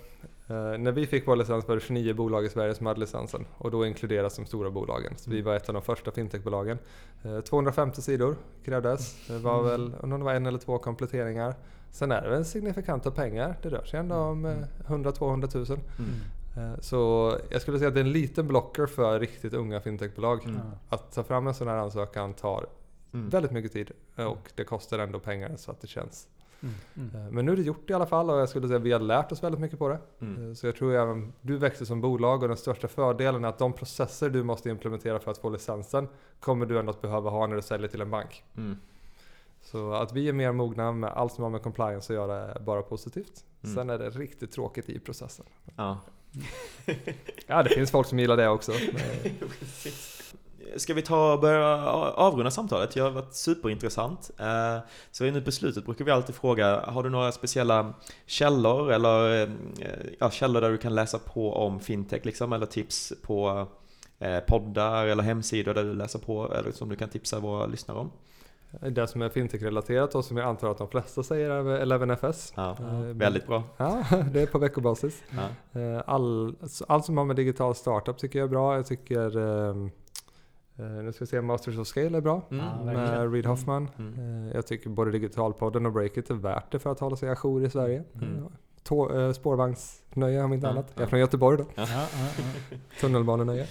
Eh, 0.51 0.77
när 0.77 0.91
vi 0.91 1.07
fick 1.07 1.27
vår 1.27 1.35
licens 1.35 1.67
var 1.67 1.75
det 1.75 1.81
29 1.81 2.13
bolag 2.13 2.45
i 2.45 2.49
Sverige 2.49 2.75
som 2.75 2.85
hade 2.85 2.99
licensen 2.99 3.45
och 3.57 3.71
då 3.71 3.85
inkluderas 3.85 4.35
de 4.35 4.45
stora 4.45 4.69
bolagen. 4.71 5.13
Så 5.17 5.29
vi 5.31 5.41
var 5.41 5.55
ett 5.55 5.69
av 5.69 5.73
de 5.73 5.81
första 5.83 6.11
fintechbolagen. 6.11 6.77
Eh, 7.23 7.39
250 7.41 8.01
sidor 8.01 8.35
krävdes. 8.65 9.27
Det 9.27 9.37
var 9.37 9.63
väl 9.63 9.95
om 10.01 10.09
det 10.09 10.17
var 10.17 10.33
en 10.33 10.45
eller 10.45 10.59
två 10.59 10.77
kompletteringar. 10.77 11.55
Sen 11.91 12.11
är 12.11 12.21
det 12.21 12.29
väl 12.29 12.45
signifikanta 12.45 13.11
pengar. 13.11 13.57
Det 13.61 13.69
rör 13.69 13.83
sig 13.85 13.99
ändå 13.99 14.15
om 14.15 14.45
eh, 14.45 14.55
100-200 14.87 15.69
000. 15.71 15.79
Mm. 15.99 16.71
Eh, 16.73 16.79
Så 16.79 17.37
jag 17.49 17.61
skulle 17.61 17.77
säga 17.77 17.87
att 17.87 17.93
det 17.93 17.99
är 17.99 18.05
en 18.05 18.11
liten 18.11 18.47
blocker 18.47 18.85
för 18.85 19.19
riktigt 19.19 19.53
unga 19.53 19.79
fintechbolag. 19.81 20.43
Mm. 20.45 20.57
Att 20.89 21.11
ta 21.13 21.23
fram 21.23 21.47
en 21.47 21.53
sån 21.53 21.67
här 21.67 21.77
ansökan 21.77 22.33
tar 22.33 22.65
Mm. 23.13 23.29
väldigt 23.29 23.51
mycket 23.51 23.73
tid 23.73 23.91
och 24.15 24.51
det 24.55 24.63
kostar 24.63 24.99
ändå 24.99 25.19
pengar 25.19 25.51
så 25.57 25.71
att 25.71 25.81
det 25.81 25.87
känns 25.87 26.27
Mm, 26.63 26.75
mm. 26.95 27.15
Eh, 27.25 27.31
Men 27.31 27.45
nu 27.45 27.51
är 27.51 27.55
det 27.55 27.61
gjort 27.61 27.89
i 27.89 27.93
alla 27.93 28.05
fall 28.05 28.29
och 28.29 28.37
jag 28.39 28.49
skulle 28.49 28.67
säga 28.67 28.77
att 28.77 28.83
vi 28.83 28.91
har 28.91 28.99
lärt 28.99 29.31
oss 29.31 29.43
väldigt 29.43 29.61
mycket 29.61 29.79
på 29.79 29.87
det. 29.89 29.99
Mm. 30.21 30.49
Eh, 30.49 30.53
Så 30.55 30.67
jag 30.67 30.75
tror 30.75 30.95
även 30.95 31.33
du 31.41 31.57
växer 31.57 31.85
som 31.85 32.01
bolag 32.01 32.41
och 32.43 32.47
den 32.47 32.57
största 32.57 32.87
fördelen 32.87 33.43
är 33.43 33.49
att 33.49 33.57
de 33.59 33.73
processer 33.73 34.29
du 34.29 34.43
måste 34.43 34.69
implementera 34.69 35.19
för 35.19 35.31
att 35.31 35.37
få 35.37 35.49
licensen 35.49 36.07
kommer 36.39 36.65
du 36.65 36.79
ändå 36.79 36.89
att 36.91 37.01
behöva 37.01 37.29
ha 37.29 37.47
när 37.47 37.55
du 37.55 37.61
säljer 37.61 37.87
till 37.87 38.01
en 38.01 38.09
bank. 38.11 38.43
Mm. 38.57 38.77
Så 39.63 39.93
att 39.93 40.13
vi 40.13 40.29
är 40.29 40.33
mer 40.33 40.51
mogna 40.51 40.91
med 40.91 41.09
allt 41.09 41.33
som 41.33 41.43
har 41.43 41.51
med 41.51 41.61
compliance 41.61 42.13
att 42.13 42.15
göra 42.17 42.35
är 42.53 42.59
bara 42.59 42.81
positivt. 42.81 43.45
Mm. 43.63 43.75
Sen 43.75 43.89
är 43.89 43.97
det 43.97 44.09
riktigt 44.09 44.51
tråkigt 44.51 44.89
i 44.89 44.99
processen. 44.99 45.45
Ja. 45.75 45.97
Ja, 47.47 47.63
det 47.63 47.69
finns 47.69 47.91
folk 47.91 48.07
som 48.07 48.19
gillar 48.19 48.37
det 48.37 48.49
också. 48.49 48.71
Ska 50.77 50.93
vi 50.93 51.01
ta 51.01 51.33
och 51.33 51.39
börja 51.39 51.85
avrunda 52.11 52.51
samtalet? 52.51 52.91
Det 52.91 52.99
har 52.99 53.11
varit 53.11 53.33
superintressant. 53.33 54.31
Eh, 54.39 54.77
Så 55.11 55.23
nu 55.23 55.41
på 55.41 55.51
slutet 55.51 55.85
brukar 55.85 56.05
vi 56.05 56.11
alltid 56.11 56.35
fråga, 56.35 56.81
har 56.85 57.03
du 57.03 57.09
några 57.09 57.31
speciella 57.31 57.93
källor 58.25 58.91
eller 58.91 59.43
eh, 59.43 59.49
ja, 60.19 60.29
källor 60.31 60.61
där 60.61 60.69
du 60.69 60.77
kan 60.77 60.95
läsa 60.95 61.19
på 61.19 61.53
om 61.53 61.79
fintech 61.79 62.25
liksom, 62.25 62.53
eller 62.53 62.65
tips 62.65 63.13
på 63.21 63.67
eh, 64.19 64.39
poddar 64.39 65.05
eller 65.05 65.23
hemsidor 65.23 65.73
där 65.73 65.83
du 65.83 65.93
läser 65.93 66.19
på 66.19 66.53
eller 66.53 66.71
som 66.71 66.89
du 66.89 66.95
kan 66.95 67.09
tipsa 67.09 67.39
våra 67.39 67.65
lyssnare 67.65 67.97
om? 67.97 68.11
Det 68.91 69.07
som 69.07 69.21
är 69.21 69.29
fintech-relaterat 69.29 70.15
och 70.15 70.25
som 70.25 70.37
jag 70.37 70.47
antar 70.47 70.71
att 70.71 70.77
de 70.77 70.87
flesta 70.87 71.23
säger 71.23 71.49
är 71.49 71.85
11FS. 71.85 72.53
Ja, 72.55 72.75
väldigt 73.13 73.47
bra. 73.47 73.63
Ja, 73.77 74.03
det 74.33 74.41
är 74.41 74.45
på 74.45 74.59
veckobasis. 74.59 75.23
Ja. 75.71 76.01
All, 76.05 76.55
allt 76.87 77.05
som 77.05 77.17
har 77.17 77.25
med 77.25 77.35
digital 77.35 77.75
startup 77.75 78.17
tycker 78.17 78.39
jag 78.39 78.45
är 78.45 78.49
bra. 78.49 78.75
Jag 78.75 78.85
tycker, 78.87 79.37
ehm, 79.37 79.85
eh, 79.85 79.91
nu 80.87 81.11
ska 81.13 81.23
vi 81.23 81.27
se, 81.29 81.41
Masters 81.41 81.77
of 81.77 81.87
Scale 81.87 82.17
är 82.17 82.21
bra. 82.21 82.41
Mm. 82.51 82.65
Med 82.85 82.95
verkligen. 82.95 83.31
Reid 83.31 83.45
Hoffman. 83.45 83.89
Mm. 83.99 84.47
Eh, 84.47 84.55
Jag 84.55 84.67
tycker 84.67 84.89
både 84.89 85.11
Digitalpodden 85.11 85.85
och 85.85 85.91
Breakit 85.91 86.29
är 86.29 86.33
värt 86.35 86.71
det 86.71 86.79
för 86.79 86.91
att 86.91 86.99
hålla 86.99 87.15
sig 87.15 87.29
ajour 87.29 87.63
i 87.65 87.69
Sverige. 87.69 88.03
Mm. 88.15 88.37
Eh, 88.37 88.43
Tå, 88.83 89.19
eh, 89.19 89.31
spårvagnsnöje 89.31 90.43
om 90.43 90.53
inte 90.53 90.69
annat. 90.69 90.85
Jag 90.93 91.01
ja. 91.01 91.05
är 91.05 91.09
från 91.09 91.19
Göteborg 91.19 91.57
då. 91.57 91.65
Ja, 91.75 91.85
ja, 91.89 92.07
ja. 92.71 92.77
Tunnelbanenöje. 93.01 93.67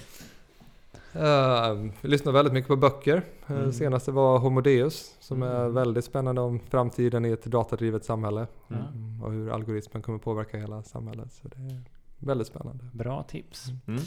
Uh, 1.17 1.91
vi 2.01 2.09
lyssnar 2.09 2.33
väldigt 2.33 2.55
mycket 2.55 2.69
på 2.69 2.77
böcker. 2.77 3.23
Eh, 3.47 3.57
Mm. 3.57 3.73
Senaste 3.73 4.11
var 4.13 4.39
Homo 4.39 4.61
Deus 4.61 5.17
som 5.21 5.43
är 5.43 5.61
Mm. 5.61 5.75
väldigt 5.75 6.05
spännande 6.05 6.41
om 6.41 6.61
framtiden 6.61 7.25
i 7.25 7.31
ett 7.31 7.45
datadrivet 7.45 8.05
samhälle. 8.05 8.47
Mm, 8.71 9.23
och 9.23 9.33
hur 9.33 9.51
algoritmen 9.51 10.03
kommer 10.03 10.19
påverka 10.19 10.59
hela 10.59 10.83
samhället. 10.83 11.33
Så 11.33 11.49
det 11.49 11.57
är 11.57 11.81
väldigt 12.19 12.47
spännande. 12.47 12.85
Bra 12.93 13.23
tips. 13.23 13.67
Mm. 13.87 14.01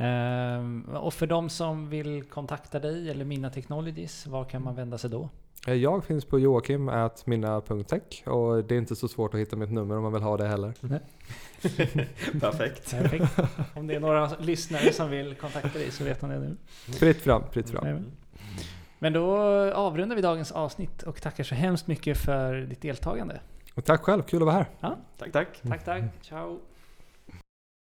Ehm, 0.00 0.82
och 0.84 1.14
för 1.14 1.26
de 1.26 1.48
som 1.48 1.88
vill 1.90 2.22
kontakta 2.24 2.78
dig 2.78 3.10
eller 3.10 3.24
Mina 3.24 3.50
Technologies, 3.50 4.26
var 4.26 4.44
kan 4.44 4.62
man 4.62 4.74
vända 4.74 4.98
sig 4.98 5.10
då? 5.10 5.28
Eh, 5.66 5.74
Jag 5.74 6.04
finns 6.04 6.24
på 6.24 6.38
joakim.minna.tech 6.38 8.22
och 8.28 8.64
det 8.64 8.74
är 8.74 8.78
inte 8.78 8.96
så 8.96 9.08
svårt 9.08 9.34
att 9.34 9.40
hitta 9.40 9.56
mitt 9.56 9.72
nummer 9.72 9.96
om 9.96 10.02
man 10.02 10.12
vill 10.12 10.22
ha 10.22 10.36
det 10.36 10.48
heller. 10.48 10.72
Perfekt. 12.40 12.90
Perfekt. 12.90 13.38
Om 13.74 13.86
det 13.86 13.94
är 13.94 14.00
några 14.00 14.30
lyssnare 14.38 14.92
som 14.92 15.10
vill 15.10 15.34
kontakta 15.34 15.78
dig 15.78 15.90
så 15.90 16.04
vet 16.04 16.22
man 16.22 16.30
det 16.30 16.38
nu. 16.38 16.56
Fritt 16.92 17.22
fram, 17.22 17.42
fritt 17.52 17.70
fram. 17.70 18.04
Men 18.98 19.12
då 19.12 19.36
avrundar 19.72 20.16
vi 20.16 20.22
dagens 20.22 20.52
avsnitt 20.52 21.02
och 21.02 21.22
tackar 21.22 21.44
så 21.44 21.54
hemskt 21.54 21.86
mycket 21.86 22.18
för 22.18 22.54
ditt 22.54 22.82
deltagande. 22.82 23.40
Och 23.74 23.84
tack 23.84 24.00
själv, 24.02 24.22
kul 24.22 24.42
att 24.42 24.46
vara 24.46 24.66
här. 24.80 24.96
Tack, 25.18 25.32
tack. 25.32 25.60
Tack, 25.68 25.84
tack. 25.84 26.02
Ciao. 26.22 26.60